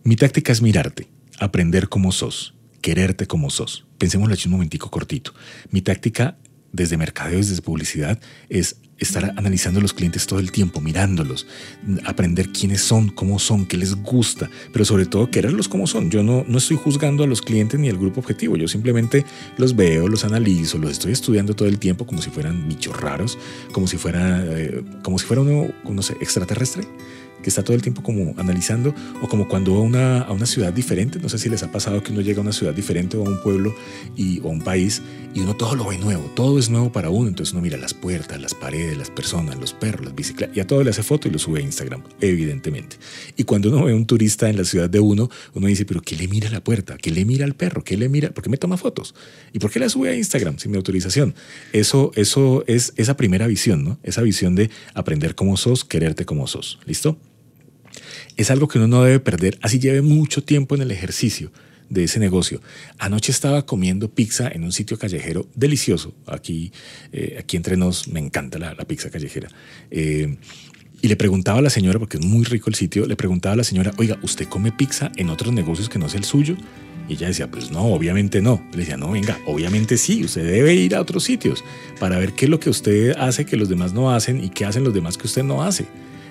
mi 0.05 0.17
táctica 0.17 0.53
es 0.53 0.61
mirarte, 0.61 1.07
aprender 1.41 1.89
como 1.89 2.13
sos, 2.13 2.55
quererte 2.81 3.27
como 3.27 3.51
sos. 3.51 3.87
Pensémoslo 3.99 4.35
aquí 4.35 4.45
un 4.47 4.53
momentico 4.53 4.91
cortito. 4.91 5.35
Mi 5.71 5.83
táctica 5.83 6.37
desde 6.73 6.97
mercadeo, 6.97 7.39
desde 7.39 7.61
publicidad, 7.63 8.21
es 8.49 8.77
estar 8.99 9.33
analizando 9.37 9.81
a 9.81 9.83
los 9.83 9.95
clientes 9.95 10.27
todo 10.27 10.41
el 10.41 10.53
tiempo, 10.53 10.81
mirándolos, 10.81 11.47
aprender 12.05 12.51
quiénes 12.51 12.83
son, 12.83 13.09
cómo 13.09 13.39
son, 13.39 13.65
qué 13.67 13.79
les 13.79 13.95
gusta, 13.95 14.51
pero 14.73 14.85
sobre 14.85 15.07
todo 15.07 15.31
quererlos 15.31 15.69
como 15.69 15.87
son. 15.87 16.11
Yo 16.11 16.23
no, 16.23 16.45
no 16.47 16.59
estoy 16.59 16.77
juzgando 16.77 17.25
a 17.25 17.27
los 17.27 17.41
clientes 17.41 17.81
ni 17.81 17.89
al 17.89 17.97
grupo 17.97 18.21
objetivo, 18.21 18.57
yo 18.57 18.69
simplemente 18.69 19.25
los 19.57 19.75
veo, 19.75 20.07
los 20.07 20.25
analizo, 20.25 20.77
los 20.77 20.93
estoy 20.93 21.13
estudiando 21.13 21.57
todo 21.57 21.67
el 21.67 21.79
tiempo 21.79 22.07
como 22.07 22.21
si 22.21 22.29
fueran 22.29 22.69
bichos 22.69 23.01
raros, 23.01 23.39
como 23.73 23.87
si 23.87 23.97
fuera, 23.97 24.45
eh, 24.45 24.85
como 25.03 25.19
si 25.19 25.27
fuera 25.27 25.43
uno, 25.43 25.73
no 25.89 26.03
sé, 26.03 26.13
extraterrestre 26.21 26.85
que 27.43 27.49
está 27.49 27.63
todo 27.63 27.75
el 27.75 27.83
tiempo 27.83 28.03
como 28.03 28.35
analizando, 28.39 28.95
o 29.23 29.29
como 29.29 29.49
cuando 29.49 29.77
a 29.77 29.81
una, 29.81 30.23
a 30.23 30.33
una 30.33 30.47
ciudad 30.47 30.73
diferente, 30.73 31.19
no 31.19 31.29
sé 31.29 31.39
si 31.39 31.49
les 31.49 31.63
ha 31.63 31.73
pasado 31.73 32.03
que 32.03 32.13
uno 32.13 32.21
llega 32.21 32.39
a 32.39 32.43
una 32.43 32.53
ciudad 32.53 32.75
diferente 32.75 33.17
o 33.17 33.27
a 33.27 33.29
un 33.29 33.43
pueblo 33.43 33.75
y, 34.17 34.41
o 34.41 34.49
a 34.49 34.51
un 34.51 34.63
país 34.63 35.03
y 35.35 35.41
uno 35.41 35.55
todo 35.55 35.77
lo 35.77 35.87
ve 35.87 35.99
nuevo, 35.99 36.31
todo 36.35 36.59
es 36.59 36.71
nuevo 36.71 36.91
para 36.91 37.11
uno, 37.11 37.29
entonces 37.29 37.53
uno 37.53 37.63
mira 37.63 37.77
las 37.77 37.95
puertas, 37.95 38.41
las 38.41 38.55
paredes, 38.55 38.99
las 38.99 39.11
personas, 39.11 39.59
los 39.59 39.73
perros, 39.73 40.05
las 40.05 40.15
bicicletas, 40.15 40.57
y 40.57 40.61
a 40.61 40.67
todo 40.67 40.83
le 40.83 40.91
hace 40.91 41.03
foto 41.03 41.29
y 41.29 41.31
lo 41.31 41.39
sube 41.39 41.61
a 41.61 41.63
Instagram, 41.63 42.03
evidentemente. 42.21 42.97
Y 43.37 43.45
cuando 43.45 43.69
uno 43.69 43.85
ve 43.85 43.93
a 43.93 43.95
un 43.95 44.07
turista 44.07 44.49
en 44.49 44.57
la 44.57 44.65
ciudad 44.65 44.91
de 44.91 45.01
uno, 45.01 45.31
uno 45.55 45.67
dice, 45.67 45.85
pero 45.85 46.03
¿qué 46.03 46.17
le 46.17 46.27
mira 46.27 46.49
a 46.49 46.53
la 46.53 46.65
puerta? 46.65 46.97
¿Qué 46.97 47.11
le 47.11 47.25
mira 47.25 47.45
al 47.45 47.55
perro? 47.55 47.85
¿Qué 47.85 47.97
le 47.97 48.09
mira? 48.09 48.31
¿Por 48.31 48.43
qué 48.43 48.51
me 48.51 48.57
toma 48.57 48.77
fotos? 48.77 49.15
¿Y 49.53 49.59
por 49.59 49.71
qué 49.71 49.79
la 49.79 49.89
sube 49.89 50.11
a 50.11 50.17
Instagram 50.17 50.59
sin 50.59 50.73
mi 50.73 50.77
autorización? 50.77 51.35
Eso, 51.73 52.11
eso 52.17 52.65
es 52.67 52.93
esa 52.97 53.17
primera 53.17 53.47
visión, 53.47 53.85
¿no? 53.85 53.99
Esa 54.03 54.23
visión 54.23 54.55
de 54.55 54.71
aprender 54.95 55.35
cómo 55.35 55.57
sos, 55.57 55.85
quererte 55.85 56.25
como 56.25 56.47
sos. 56.47 56.81
¿Listo? 56.87 57.19
Es 58.37 58.51
algo 58.51 58.69
que 58.69 58.79
uno 58.79 58.89
no 58.89 59.03
debe 59.03 59.21
perder, 59.21 59.59
así 59.63 59.79
lleve 59.79 60.03
mucho 60.03 60.43
tiempo 60.43 60.75
en 60.75 60.83
el 60.83 60.91
ejercicio 60.91 61.51
de 61.91 62.05
ese 62.05 62.21
negocio. 62.21 62.63
Anoche 62.99 63.33
estaba 63.33 63.67
comiendo 63.67 64.09
pizza 64.09 64.49
en 64.49 64.65
un 64.65 64.73
sitio 64.73 64.99
callejero 64.99 65.49
delicioso. 65.55 66.15
Aquí, 66.27 66.73
eh, 67.13 67.37
aquí 67.39 67.57
entre 67.57 67.77
nos 67.77 68.09
me 68.09 68.21
encanta 68.21 68.59
la, 68.59 68.75
pizza 68.87 69.11
callejera. 69.11 69.49
Eh, 69.91 70.37
y 71.03 71.09
le 71.09 71.17
preguntaba 71.17 71.59
a 71.59 71.63
la 71.63 71.71
señora, 71.71 71.99
porque 71.99 72.19
es 72.19 72.25
muy 72.25 72.45
rico 72.45 72.71
el 72.71 72.77
sitio, 72.77 73.07
le 73.07 73.17
preguntaba 73.17 73.55
a 73.55 73.57
la 73.57 73.65
señora, 73.65 73.93
oiga, 73.99 74.19
¿usted 74.23 74.47
come 74.47 74.71
pizza 74.71 75.11
en 75.17 75.31
otros 75.31 75.53
negocios 75.53 75.89
que 75.89 75.99
no 75.99 76.09
sea 76.09 76.19
el 76.19 76.25
suyo? 76.25 76.57
Y 77.09 77.15
ella 77.15 77.27
decía, 77.29 77.51
pues 77.51 77.71
no, 77.73 77.87
obviamente 77.87 78.41
no. 78.41 78.63
Le 78.73 78.79
decía, 78.79 78.97
no, 78.97 79.11
venga, 79.11 79.39
obviamente 79.47 79.97
sí, 79.97 80.25
usted 80.25 80.45
debe 80.45 80.75
ir 80.75 80.95
a 80.95 81.01
otros 81.01 81.25
sitios 81.25 81.65
para 81.99 82.19
ver 82.19 82.35
qué 82.35 82.45
es 82.45 82.51
lo 82.51 82.61
que 82.61 82.71
usted 82.71 83.17
hace 83.19 83.47
que 83.47 83.57
los 83.57 83.69
demás 83.69 83.93
no 83.93 84.13
hacen 84.13 84.45
y 84.45 84.51
qué 84.51 84.65
hacen 84.65 84.85
los 84.85 84.95
demás 84.95 85.19
que 85.19 85.27
usted 85.27 85.43
no 85.43 85.63
hace. 85.63 85.87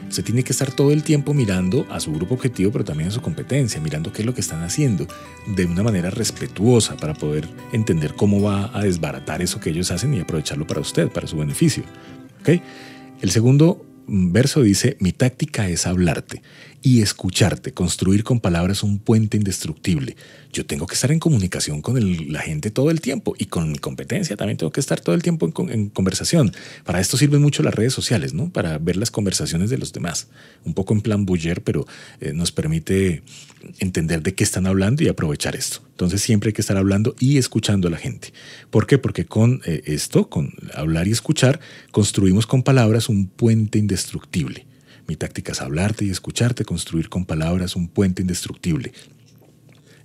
Usted 0.10 0.24
tiene 0.24 0.44
que 0.44 0.54
estar 0.54 0.72
todo 0.72 0.92
el 0.92 1.04
tiempo 1.04 1.36
mirando 1.36 1.86
a 1.90 2.00
su 2.00 2.12
grupo 2.12 2.34
objetivo, 2.34 2.72
pero 2.72 2.84
también 2.84 3.10
a 3.10 3.12
su 3.12 3.22
competencia, 3.22 3.80
mirando 3.80 4.12
qué 4.12 4.24
es 4.24 4.26
lo 4.26 4.34
que 4.34 4.42
están 4.42 4.64
haciendo 4.64 5.08
de 5.46 5.66
una 5.66 5.84
manera 5.84 6.10
respetuosa 6.10 6.98
para 6.98 7.14
poder 7.14 7.48
entender 7.74 8.16
cómo 8.16 8.42
va 8.42 8.76
a 8.78 8.84
desbaratar 8.84 9.44
eso 9.44 9.60
que 9.60 9.70
ellos 9.70 9.92
hacen 9.92 10.14
y 10.16 10.20
aprovecharlo 10.20 10.66
para 10.66 10.82
usted, 10.82 11.10
para 11.10 11.28
su 11.28 11.38
beneficio. 11.38 11.84
El 13.22 13.30
segundo 13.30 13.86
verso 14.08 14.64
dice, 14.64 14.98
mi 15.00 15.12
táctica 15.12 15.70
es 15.70 15.86
hablarte 15.86 16.42
y 16.82 17.02
escucharte, 17.02 17.74
construir 17.74 18.24
con 18.24 18.40
palabras 18.40 18.84
un 18.84 19.00
puente 19.00 19.38
indestructible. 19.38 20.16
Yo 20.52 20.66
tengo 20.66 20.88
que 20.88 20.96
estar 20.96 21.12
en 21.12 21.20
comunicación 21.20 21.82
con 21.82 22.32
la 22.32 22.40
gente 22.40 22.72
todo 22.72 22.90
el 22.90 23.02
tiempo 23.02 23.36
y 23.38 23.46
con 23.46 23.72
mi 23.72 23.78
competencia 23.78 24.36
también 24.36 24.58
tengo 24.58 24.72
que 24.72 24.80
estar 24.80 25.00
todo 25.00 25.14
el 25.14 25.22
tiempo 25.22 25.52
en, 25.70 25.90
conversación. 25.90 26.54
Para 26.86 27.00
esto 27.00 27.18
sirven 27.18 27.42
mucho 27.42 27.64
las 27.64 27.76
redes 27.76 27.94
sociales, 27.94 28.34
¿no? 28.34 28.50
Para 28.50 28.78
ver 28.78 28.98
las 28.98 29.12
conversaciones 29.12 29.70
de 29.70 29.78
los 29.78 29.94
demás. 29.94 30.28
Un 30.64 30.74
poco 30.74 30.94
en 30.94 31.02
plan 31.02 31.26
buller, 31.26 31.62
pero 31.64 31.86
eh, 32.22 32.34
nos 32.34 32.52
permite 32.52 33.24
entender 33.80 34.24
de 34.24 34.34
qué 34.34 34.44
están 34.44 34.66
hablando 34.66 35.04
y 35.04 35.10
aprovechar 35.10 35.56
esto. 35.56 35.82
Entonces 35.92 36.22
siempre 36.22 36.50
hay 36.50 36.54
que 36.54 36.62
estar 36.62 36.78
hablando 36.78 37.16
y 37.20 37.38
escuchando 37.38 37.90
a 37.90 37.92
la 37.92 37.98
gente. 37.98 38.34
¿Por 38.70 38.88
qué? 38.88 38.98
Porque 38.98 39.26
con 39.26 39.62
eh, 39.66 39.82
esto, 39.86 40.30
con 40.30 40.54
hablar 40.74 41.08
y 41.08 41.12
escuchar, 41.12 41.60
construimos 41.92 42.48
con 42.48 42.64
palabras 42.64 43.10
un 43.10 43.28
puente 43.28 43.78
indestructible. 43.78 44.69
Mi 45.10 45.16
táctica 45.16 45.54
es 45.54 45.62
hablarte 45.62 46.06
y 46.06 46.12
escucharte, 46.12 46.64
construir 46.64 47.10
con 47.10 47.26
palabras 47.26 47.76
un 47.76 47.88
puente 47.88 48.22
indestructible. 48.22 48.94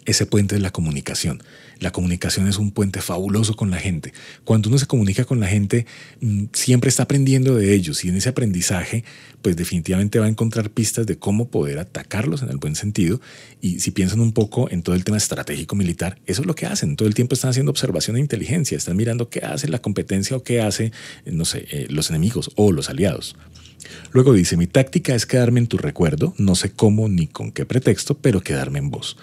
Ese 0.06 0.24
puente 0.24 0.54
es 0.56 0.62
la 0.62 0.70
comunicación. 0.70 1.42
La 1.78 1.92
comunicación 1.92 2.48
es 2.48 2.56
un 2.56 2.70
puente 2.70 3.02
fabuloso 3.02 3.54
con 3.54 3.70
la 3.70 3.76
gente. 3.76 4.14
Cuando 4.44 4.70
uno 4.70 4.78
se 4.78 4.86
comunica 4.86 5.26
con 5.26 5.40
la 5.40 5.46
gente, 5.46 5.84
mm, 6.22 6.44
siempre 6.54 6.88
está 6.88 7.02
aprendiendo 7.02 7.54
de 7.54 7.74
ellos 7.74 8.02
y 8.02 8.08
en 8.08 8.16
ese 8.16 8.30
aprendizaje, 8.30 9.04
pues 9.42 9.56
definitivamente 9.56 10.18
va 10.18 10.24
a 10.24 10.30
encontrar 10.30 10.70
pistas 10.70 11.04
de 11.04 11.18
cómo 11.18 11.48
poder 11.48 11.80
atacarlos 11.80 12.42
en 12.42 12.48
el 12.48 12.56
buen 12.56 12.74
sentido. 12.74 13.20
Y 13.60 13.80
si 13.80 13.90
piensan 13.90 14.20
un 14.20 14.32
poco 14.32 14.70
en 14.70 14.82
todo 14.82 14.94
el 14.94 15.04
tema 15.04 15.18
estratégico 15.18 15.76
militar, 15.76 16.18
eso 16.24 16.40
es 16.40 16.46
lo 16.46 16.54
que 16.54 16.64
hacen. 16.64 16.96
Todo 16.96 17.08
el 17.08 17.14
tiempo 17.14 17.34
están 17.34 17.50
haciendo 17.50 17.72
observación 17.72 18.16
e 18.16 18.20
inteligencia, 18.20 18.78
están 18.78 18.96
mirando 18.96 19.28
qué 19.28 19.40
hace 19.40 19.68
la 19.68 19.82
competencia 19.82 20.34
o 20.34 20.42
qué 20.42 20.62
hace, 20.62 20.92
no 21.26 21.44
sé, 21.44 21.66
eh, 21.70 21.88
los 21.90 22.08
enemigos 22.08 22.52
o 22.54 22.72
los 22.72 22.88
aliados. 22.88 23.36
Luego 24.12 24.32
dice, 24.32 24.56
mi 24.56 24.66
táctica 24.66 25.14
es 25.14 25.26
quedarme 25.26 25.60
en 25.60 25.66
tu 25.66 25.78
recuerdo, 25.78 26.34
no 26.38 26.54
sé 26.54 26.72
cómo 26.72 27.08
ni 27.08 27.26
con 27.26 27.52
qué 27.52 27.64
pretexto, 27.66 28.16
pero 28.18 28.42
quedarme 28.42 28.78
en 28.78 28.90
vos. 28.90 29.16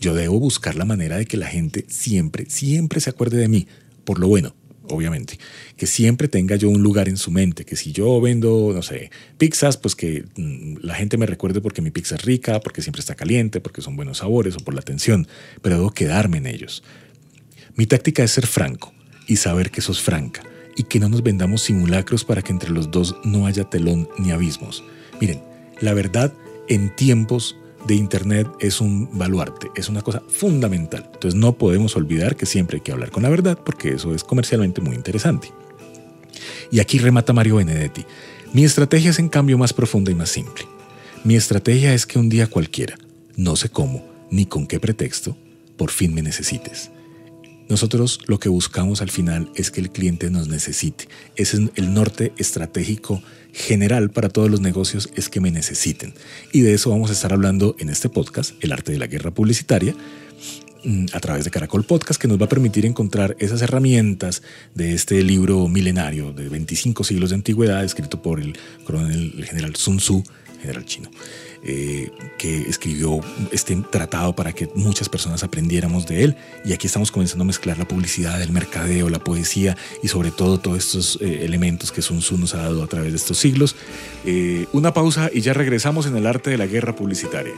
Yo 0.00 0.14
debo 0.14 0.38
buscar 0.38 0.76
la 0.76 0.84
manera 0.84 1.16
de 1.16 1.26
que 1.26 1.36
la 1.36 1.46
gente 1.46 1.84
siempre, 1.88 2.46
siempre 2.48 3.00
se 3.00 3.10
acuerde 3.10 3.38
de 3.38 3.48
mí, 3.48 3.66
por 4.04 4.18
lo 4.18 4.28
bueno, 4.28 4.54
obviamente, 4.90 5.38
que 5.76 5.86
siempre 5.86 6.28
tenga 6.28 6.56
yo 6.56 6.68
un 6.68 6.82
lugar 6.82 7.08
en 7.08 7.16
su 7.16 7.30
mente, 7.30 7.64
que 7.64 7.76
si 7.76 7.92
yo 7.92 8.20
vendo, 8.20 8.72
no 8.74 8.82
sé, 8.82 9.10
pizzas, 9.38 9.76
pues 9.76 9.96
que 9.96 10.24
mm, 10.36 10.78
la 10.82 10.94
gente 10.94 11.16
me 11.16 11.26
recuerde 11.26 11.60
porque 11.60 11.82
mi 11.82 11.90
pizza 11.90 12.16
es 12.16 12.22
rica, 12.22 12.60
porque 12.60 12.82
siempre 12.82 13.00
está 13.00 13.14
caliente, 13.14 13.60
porque 13.60 13.82
son 13.82 13.96
buenos 13.96 14.18
sabores 14.18 14.56
o 14.56 14.58
por 14.58 14.74
la 14.74 14.80
atención, 14.80 15.26
pero 15.62 15.76
debo 15.76 15.90
quedarme 15.90 16.38
en 16.38 16.46
ellos. 16.46 16.82
Mi 17.74 17.86
táctica 17.86 18.22
es 18.22 18.30
ser 18.30 18.46
franco 18.46 18.92
y 19.26 19.36
saber 19.36 19.70
que 19.70 19.80
sos 19.80 20.00
franca 20.00 20.42
y 20.76 20.84
que 20.84 21.00
no 21.00 21.08
nos 21.08 21.22
vendamos 21.22 21.62
simulacros 21.62 22.24
para 22.24 22.42
que 22.42 22.52
entre 22.52 22.70
los 22.70 22.90
dos 22.90 23.16
no 23.24 23.46
haya 23.46 23.64
telón 23.64 24.08
ni 24.18 24.30
abismos. 24.30 24.84
Miren, 25.20 25.42
la 25.80 25.94
verdad 25.94 26.32
en 26.68 26.94
tiempos 26.94 27.56
de 27.86 27.94
Internet 27.94 28.48
es 28.60 28.80
un 28.80 29.16
baluarte, 29.16 29.70
es 29.76 29.88
una 29.88 30.02
cosa 30.02 30.22
fundamental. 30.28 31.08
Entonces 31.12 31.38
no 31.38 31.56
podemos 31.56 31.96
olvidar 31.96 32.36
que 32.36 32.46
siempre 32.46 32.76
hay 32.76 32.80
que 32.80 32.92
hablar 32.92 33.10
con 33.10 33.22
la 33.22 33.28
verdad 33.28 33.58
porque 33.64 33.90
eso 33.90 34.14
es 34.14 34.24
comercialmente 34.24 34.80
muy 34.80 34.94
interesante. 34.96 35.52
Y 36.70 36.80
aquí 36.80 36.98
remata 36.98 37.32
Mario 37.32 37.56
Benedetti. 37.56 38.04
Mi 38.52 38.64
estrategia 38.64 39.10
es 39.10 39.18
en 39.18 39.28
cambio 39.28 39.58
más 39.58 39.72
profunda 39.72 40.10
y 40.10 40.14
más 40.14 40.30
simple. 40.30 40.64
Mi 41.24 41.36
estrategia 41.36 41.94
es 41.94 42.06
que 42.06 42.18
un 42.18 42.28
día 42.28 42.48
cualquiera, 42.48 42.96
no 43.36 43.56
sé 43.56 43.68
cómo, 43.68 44.04
ni 44.30 44.46
con 44.46 44.66
qué 44.66 44.80
pretexto, 44.80 45.36
por 45.76 45.90
fin 45.90 46.14
me 46.14 46.22
necesites. 46.22 46.90
Nosotros 47.68 48.20
lo 48.26 48.38
que 48.38 48.48
buscamos 48.48 49.02
al 49.02 49.10
final 49.10 49.50
es 49.56 49.70
que 49.70 49.80
el 49.80 49.90
cliente 49.90 50.30
nos 50.30 50.48
necesite. 50.48 51.08
Ese 51.34 51.56
es 51.56 51.70
el 51.74 51.92
norte 51.92 52.32
estratégico 52.36 53.22
general 53.52 54.10
para 54.10 54.28
todos 54.28 54.50
los 54.50 54.60
negocios, 54.60 55.10
es 55.16 55.28
que 55.28 55.40
me 55.40 55.50
necesiten. 55.50 56.14
Y 56.52 56.60
de 56.60 56.74
eso 56.74 56.90
vamos 56.90 57.10
a 57.10 57.14
estar 57.14 57.32
hablando 57.32 57.74
en 57.78 57.88
este 57.88 58.08
podcast, 58.08 58.52
El 58.62 58.72
arte 58.72 58.92
de 58.92 58.98
la 58.98 59.08
guerra 59.08 59.32
publicitaria, 59.32 59.96
mm, 60.84 61.06
a 61.12 61.20
través 61.20 61.44
de 61.44 61.50
Caracol 61.50 61.84
Podcast 61.84 62.20
que 62.20 62.28
nos 62.28 62.40
va 62.40 62.44
a 62.44 62.48
permitir 62.48 62.86
encontrar 62.86 63.34
esas 63.40 63.62
herramientas 63.62 64.42
de 64.74 64.94
este 64.94 65.22
libro 65.22 65.66
milenario 65.66 66.32
de 66.32 66.48
25 66.48 67.02
siglos 67.02 67.30
de 67.30 67.36
antigüedad 67.36 67.82
escrito 67.82 68.22
por 68.22 68.40
el 68.40 68.56
coronel 68.84 69.34
el 69.38 69.44
general 69.44 69.74
Sun 69.74 69.96
Tzu, 69.96 70.22
general 70.66 70.84
chino. 70.84 71.10
Eh, 71.68 72.10
que 72.38 72.60
escribió 72.68 73.18
este 73.50 73.74
tratado 73.90 74.36
para 74.36 74.52
que 74.52 74.68
muchas 74.74 75.08
personas 75.08 75.42
aprendiéramos 75.42 76.06
de 76.06 76.22
él. 76.22 76.36
Y 76.64 76.72
aquí 76.72 76.86
estamos 76.86 77.10
comenzando 77.10 77.42
a 77.42 77.46
mezclar 77.46 77.76
la 77.78 77.88
publicidad, 77.88 78.40
el 78.40 78.52
mercadeo, 78.52 79.08
la 79.08 79.18
poesía 79.18 79.76
y 80.02 80.08
sobre 80.08 80.30
todo 80.30 80.58
todos 80.58 80.78
estos 80.78 81.18
eh, 81.20 81.44
elementos 81.44 81.90
que 81.90 82.02
Sun 82.02 82.20
Tzu 82.20 82.38
nos 82.38 82.54
ha 82.54 82.58
dado 82.58 82.84
a 82.84 82.86
través 82.86 83.12
de 83.12 83.16
estos 83.16 83.38
siglos. 83.38 83.74
Eh, 84.24 84.66
una 84.72 84.92
pausa 84.92 85.30
y 85.32 85.40
ya 85.40 85.54
regresamos 85.54 86.06
en 86.06 86.16
el 86.16 86.26
arte 86.26 86.50
de 86.50 86.58
la 86.58 86.66
guerra 86.66 86.94
publicitaria. 86.94 87.54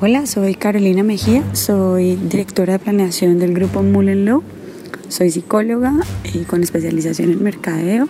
Hola, 0.00 0.26
soy 0.26 0.56
Carolina 0.56 1.04
Mejía, 1.04 1.44
soy 1.54 2.16
directora 2.16 2.72
de 2.72 2.80
planeación 2.80 3.38
del 3.38 3.54
grupo 3.54 3.84
Mullen 3.84 4.24
Law. 4.24 4.42
Soy 5.06 5.30
psicóloga 5.30 5.94
y 6.24 6.42
con 6.42 6.64
especialización 6.64 7.30
en 7.30 7.44
mercadeo 7.44 8.08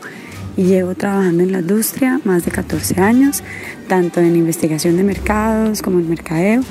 y 0.57 0.65
llevo 0.65 0.95
trabajando 0.95 1.43
en 1.43 1.53
la 1.53 1.61
industria 1.61 2.21
más 2.25 2.45
de 2.45 2.51
14 2.51 3.01
años, 3.01 3.43
tanto 3.89 4.21
en 4.21 4.37
investigación 4.37 4.97
de 4.97 5.03
mercados 5.03 5.83
como 5.83 5.99
en 6.01 6.09
mercadeo 6.09 6.63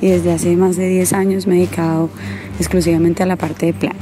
y 0.00 0.08
desde 0.08 0.32
hace 0.32 0.56
más 0.56 0.76
de 0.76 0.88
10 0.88 1.12
años 1.12 1.46
me 1.46 1.56
he 1.56 1.58
dedicado 1.58 2.10
exclusivamente 2.58 3.22
a 3.22 3.26
la 3.26 3.36
parte 3.36 3.66
de 3.66 3.72
plan. 3.74 3.96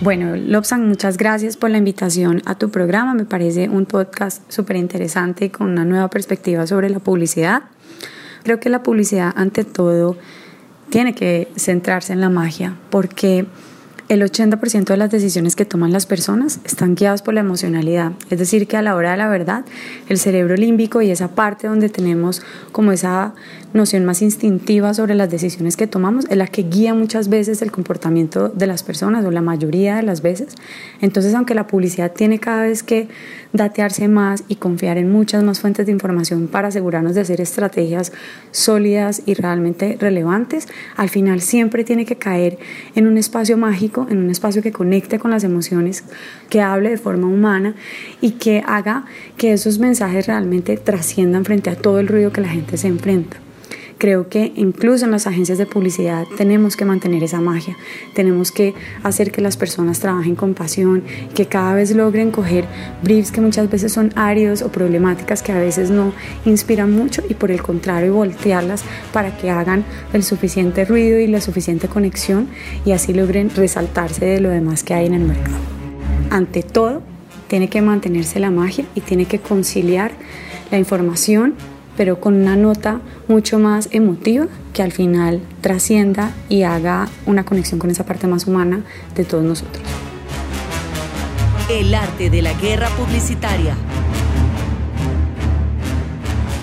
Bueno, 0.00 0.36
Lobsan, 0.36 0.88
muchas 0.88 1.18
gracias 1.18 1.56
por 1.56 1.70
la 1.70 1.78
invitación 1.78 2.40
a 2.46 2.54
tu 2.54 2.70
programa. 2.70 3.14
Me 3.14 3.24
parece 3.24 3.68
un 3.68 3.84
podcast 3.84 4.42
súper 4.50 4.76
interesante 4.76 5.46
y 5.46 5.50
con 5.50 5.68
una 5.68 5.84
nueva 5.84 6.08
perspectiva 6.08 6.66
sobre 6.66 6.88
la 6.88 7.00
publicidad. 7.00 7.64
Creo 8.44 8.60
que 8.60 8.70
la 8.70 8.82
publicidad, 8.82 9.34
ante 9.36 9.64
todo, 9.64 10.16
tiene 10.88 11.14
que 11.14 11.48
centrarse 11.56 12.12
en 12.12 12.20
la 12.20 12.30
magia, 12.30 12.76
porque 12.90 13.46
el 14.08 14.22
80% 14.22 14.84
de 14.84 14.96
las 14.96 15.10
decisiones 15.10 15.54
que 15.54 15.64
toman 15.64 15.92
las 15.92 16.06
personas 16.06 16.60
están 16.64 16.94
guiadas 16.94 17.22
por 17.22 17.34
la 17.34 17.40
emocionalidad. 17.40 18.12
Es 18.30 18.38
decir, 18.38 18.66
que 18.66 18.76
a 18.76 18.82
la 18.82 18.96
hora 18.96 19.10
de 19.10 19.18
la 19.18 19.28
verdad, 19.28 19.64
el 20.08 20.18
cerebro 20.18 20.56
límbico 20.56 21.02
y 21.02 21.10
esa 21.10 21.28
parte 21.28 21.68
donde 21.68 21.90
tenemos 21.90 22.42
como 22.72 22.92
esa 22.92 23.34
noción 23.72 24.04
más 24.04 24.22
instintiva 24.22 24.94
sobre 24.94 25.14
las 25.14 25.30
decisiones 25.30 25.76
que 25.76 25.86
tomamos 25.86 26.26
es 26.30 26.36
la 26.36 26.46
que 26.46 26.62
guía 26.62 26.94
muchas 26.94 27.28
veces 27.28 27.62
el 27.62 27.70
comportamiento 27.70 28.48
de 28.48 28.66
las 28.66 28.82
personas 28.82 29.24
o 29.24 29.30
la 29.30 29.42
mayoría 29.42 29.96
de 29.96 30.02
las 30.02 30.22
veces. 30.22 30.54
Entonces, 31.00 31.34
aunque 31.34 31.54
la 31.54 31.66
publicidad 31.66 32.12
tiene 32.12 32.38
cada 32.38 32.62
vez 32.62 32.82
que 32.82 33.08
datearse 33.52 34.08
más 34.08 34.44
y 34.48 34.56
confiar 34.56 34.98
en 34.98 35.10
muchas 35.10 35.42
más 35.44 35.60
fuentes 35.60 35.86
de 35.86 35.92
información 35.92 36.48
para 36.48 36.68
asegurarnos 36.68 37.14
de 37.14 37.22
hacer 37.22 37.40
estrategias 37.40 38.12
sólidas 38.50 39.22
y 39.26 39.34
realmente 39.34 39.96
relevantes, 40.00 40.68
al 40.96 41.08
final 41.08 41.40
siempre 41.40 41.84
tiene 41.84 42.04
que 42.04 42.16
caer 42.16 42.58
en 42.94 43.06
un 43.06 43.18
espacio 43.18 43.56
mágico 43.56 44.06
en 44.10 44.18
un 44.18 44.30
espacio 44.30 44.62
que 44.62 44.72
conecte 44.72 45.18
con 45.18 45.30
las 45.30 45.44
emociones, 45.44 46.04
que 46.48 46.60
hable 46.60 46.90
de 46.90 46.98
forma 46.98 47.26
humana 47.26 47.74
y 48.20 48.32
que 48.32 48.62
haga 48.66 49.04
que 49.36 49.52
esos 49.52 49.78
mensajes 49.78 50.26
realmente 50.26 50.76
trasciendan 50.76 51.44
frente 51.44 51.70
a 51.70 51.76
todo 51.76 52.00
el 52.00 52.08
ruido 52.08 52.32
que 52.32 52.40
la 52.40 52.48
gente 52.48 52.76
se 52.76 52.88
enfrenta. 52.88 53.47
Creo 53.98 54.28
que 54.28 54.52
incluso 54.54 55.04
en 55.04 55.10
las 55.10 55.26
agencias 55.26 55.58
de 55.58 55.66
publicidad 55.66 56.24
tenemos 56.36 56.76
que 56.76 56.84
mantener 56.84 57.24
esa 57.24 57.40
magia, 57.40 57.76
tenemos 58.14 58.52
que 58.52 58.74
hacer 59.02 59.32
que 59.32 59.40
las 59.40 59.56
personas 59.56 59.98
trabajen 59.98 60.36
con 60.36 60.54
pasión, 60.54 61.02
que 61.34 61.46
cada 61.46 61.74
vez 61.74 61.90
logren 61.90 62.30
coger 62.30 62.64
briefs 63.02 63.32
que 63.32 63.40
muchas 63.40 63.68
veces 63.68 63.92
son 63.92 64.12
áridos 64.14 64.62
o 64.62 64.70
problemáticas 64.70 65.42
que 65.42 65.50
a 65.50 65.58
veces 65.58 65.90
no 65.90 66.12
inspiran 66.44 66.92
mucho 66.92 67.22
y 67.28 67.34
por 67.34 67.50
el 67.50 67.60
contrario 67.60 68.14
voltearlas 68.14 68.84
para 69.12 69.36
que 69.36 69.50
hagan 69.50 69.84
el 70.12 70.22
suficiente 70.22 70.84
ruido 70.84 71.18
y 71.18 71.26
la 71.26 71.40
suficiente 71.40 71.88
conexión 71.88 72.48
y 72.84 72.92
así 72.92 73.12
logren 73.12 73.50
resaltarse 73.50 74.24
de 74.24 74.40
lo 74.40 74.50
demás 74.50 74.84
que 74.84 74.94
hay 74.94 75.06
en 75.06 75.14
el 75.14 75.24
mercado. 75.24 75.58
Ante 76.30 76.62
todo, 76.62 77.02
tiene 77.48 77.68
que 77.68 77.82
mantenerse 77.82 78.38
la 78.38 78.52
magia 78.52 78.84
y 78.94 79.00
tiene 79.00 79.24
que 79.24 79.40
conciliar 79.40 80.12
la 80.70 80.78
información 80.78 81.54
pero 81.98 82.20
con 82.20 82.34
una 82.34 82.54
nota 82.54 83.00
mucho 83.26 83.58
más 83.58 83.88
emotiva 83.90 84.46
que 84.72 84.84
al 84.84 84.92
final 84.92 85.40
trascienda 85.60 86.30
y 86.48 86.62
haga 86.62 87.08
una 87.26 87.44
conexión 87.44 87.80
con 87.80 87.90
esa 87.90 88.06
parte 88.06 88.28
más 88.28 88.46
humana 88.46 88.84
de 89.16 89.24
todos 89.24 89.42
nosotros. 89.42 89.82
El 91.68 91.92
arte 91.92 92.30
de 92.30 92.40
la 92.40 92.52
guerra 92.54 92.88
publicitaria. 92.90 93.74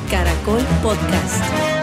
Caracol 0.09 0.61
Podcast. 0.81 1.74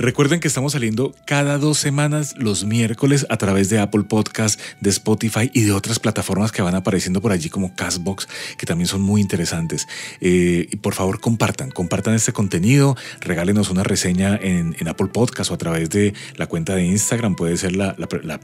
Recuerden 0.00 0.38
que 0.38 0.46
estamos 0.46 0.74
saliendo 0.74 1.12
cada 1.24 1.58
dos 1.58 1.76
semanas 1.78 2.36
los 2.38 2.64
miércoles 2.64 3.26
a 3.30 3.36
través 3.36 3.68
de 3.68 3.80
Apple 3.80 4.04
Podcast, 4.04 4.60
de 4.80 4.90
Spotify 4.90 5.50
y 5.52 5.62
de 5.62 5.72
otras 5.72 5.98
plataformas 5.98 6.52
que 6.52 6.62
van 6.62 6.76
apareciendo 6.76 7.20
por 7.20 7.32
allí 7.32 7.50
como 7.50 7.74
Castbox, 7.74 8.28
que 8.56 8.64
también 8.64 8.86
son 8.86 9.00
muy 9.00 9.20
interesantes. 9.20 9.88
Eh, 10.20 10.68
y 10.70 10.76
por 10.76 10.94
favor, 10.94 11.18
compartan, 11.18 11.72
compartan 11.72 12.14
este 12.14 12.32
contenido, 12.32 12.96
regálenos 13.18 13.70
una 13.70 13.82
reseña 13.82 14.38
en, 14.40 14.76
Apple 14.86 15.08
Podcast 15.08 15.50
o 15.50 15.54
a 15.54 15.58
través 15.58 15.90
de 15.90 16.14
la 16.36 16.46
cuenta 16.46 16.76
de 16.76 16.84
Instagram. 16.84 17.34
Puede 17.34 17.56
ser 17.56 17.74
la, 17.74 17.96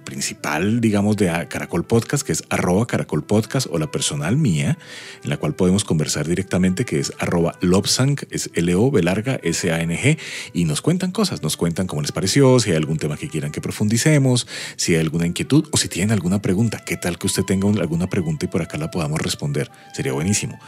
principal, 0.05 0.81
digamos, 0.81 1.17
de 1.17 1.29
Caracol 1.49 1.85
Podcast, 1.85 2.27
que 2.27 2.33
es 2.33 2.43
arroba 2.51 2.89
Caracol 2.89 3.23
Podcast, 3.23 3.69
o 3.71 3.79
la 3.79 3.93
personal 3.93 4.37
mía, 4.37 4.77
en 5.23 5.31
la 5.31 5.37
cual 5.37 5.55
podemos 5.55 5.85
conversar 5.85 6.27
directamente, 6.27 6.85
que 6.85 6.99
es 6.99 7.13
arroba 7.21 7.57
Lobsang, 7.61 8.17
es 8.31 8.51
L-O, 8.55 8.91
larga, 8.99 9.39
S-A-N-G, 9.41 10.19
y 10.53 10.65
nos 10.65 10.83
cuentan 10.83 11.13
cosas 11.13 11.44
nos 11.45 11.57
cuentan 11.57 11.87
cómo 11.87 12.03
les 12.03 12.11
pareció, 12.11 12.59
si 12.59 12.71
hay 12.71 12.77
algún 12.77 12.99
tema 12.99 13.17
que 13.17 13.29
quieran 13.29 13.53
que 13.53 13.61
profundicemos, 13.61 14.49
si 14.77 14.95
hay 14.95 15.01
alguna 15.01 15.27
inquietud 15.27 15.69
o 15.71 15.77
si 15.77 15.89
tienen 15.89 16.11
alguna 16.11 16.43
pregunta. 16.43 16.83
¿Qué 16.85 16.97
tal 16.97 17.19
que 17.19 17.29
usted 17.29 17.45
tenga 17.45 17.69
alguna 17.69 18.09
pregunta 18.09 18.47
y 18.47 18.49
por 18.49 18.63
acá 18.63 18.79
la 18.79 18.91
podamos 18.91 19.21
responder? 19.21 19.71
Sería 19.93 20.13
buenísimo. 20.13 20.59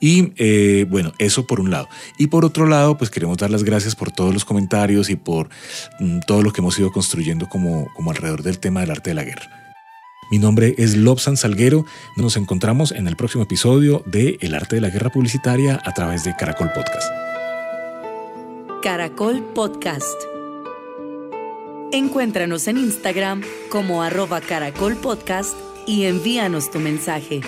Y 0.00 0.32
eh, 0.36 0.86
bueno, 0.88 1.12
eso 1.18 1.46
por 1.46 1.60
un 1.60 1.70
lado. 1.70 1.88
Y 2.18 2.26
por 2.26 2.44
otro 2.44 2.66
lado, 2.66 2.98
pues 2.98 3.10
queremos 3.10 3.38
dar 3.38 3.50
las 3.50 3.64
gracias 3.64 3.94
por 3.94 4.10
todos 4.10 4.34
los 4.34 4.44
comentarios 4.44 5.08
y 5.08 5.16
por 5.16 5.48
mm, 6.00 6.20
todo 6.26 6.42
lo 6.42 6.52
que 6.52 6.60
hemos 6.60 6.78
ido 6.78 6.90
construyendo 6.90 7.48
como, 7.48 7.88
como 7.94 8.10
alrededor 8.10 8.42
del 8.42 8.58
tema 8.58 8.80
del 8.80 8.90
arte 8.90 9.10
de 9.10 9.14
la 9.14 9.24
guerra. 9.24 9.48
Mi 10.30 10.38
nombre 10.38 10.74
es 10.76 10.96
Lobsan 10.96 11.36
Salguero. 11.36 11.86
Nos 12.16 12.36
encontramos 12.36 12.90
en 12.90 13.06
el 13.06 13.16
próximo 13.16 13.44
episodio 13.44 14.02
de 14.06 14.38
El 14.40 14.54
arte 14.54 14.76
de 14.76 14.82
la 14.82 14.90
guerra 14.90 15.10
publicitaria 15.10 15.80
a 15.84 15.94
través 15.94 16.24
de 16.24 16.34
Caracol 16.36 16.72
Podcast. 16.74 17.25
Caracol 18.86 19.42
Podcast. 19.52 20.16
Encuéntranos 21.90 22.68
en 22.68 22.76
Instagram 22.76 23.42
como 23.68 24.00
arroba 24.00 24.40
Caracol 24.40 24.94
Podcast 24.94 25.58
y 25.88 26.04
envíanos 26.04 26.70
tu 26.70 26.78
mensaje. 26.78 27.40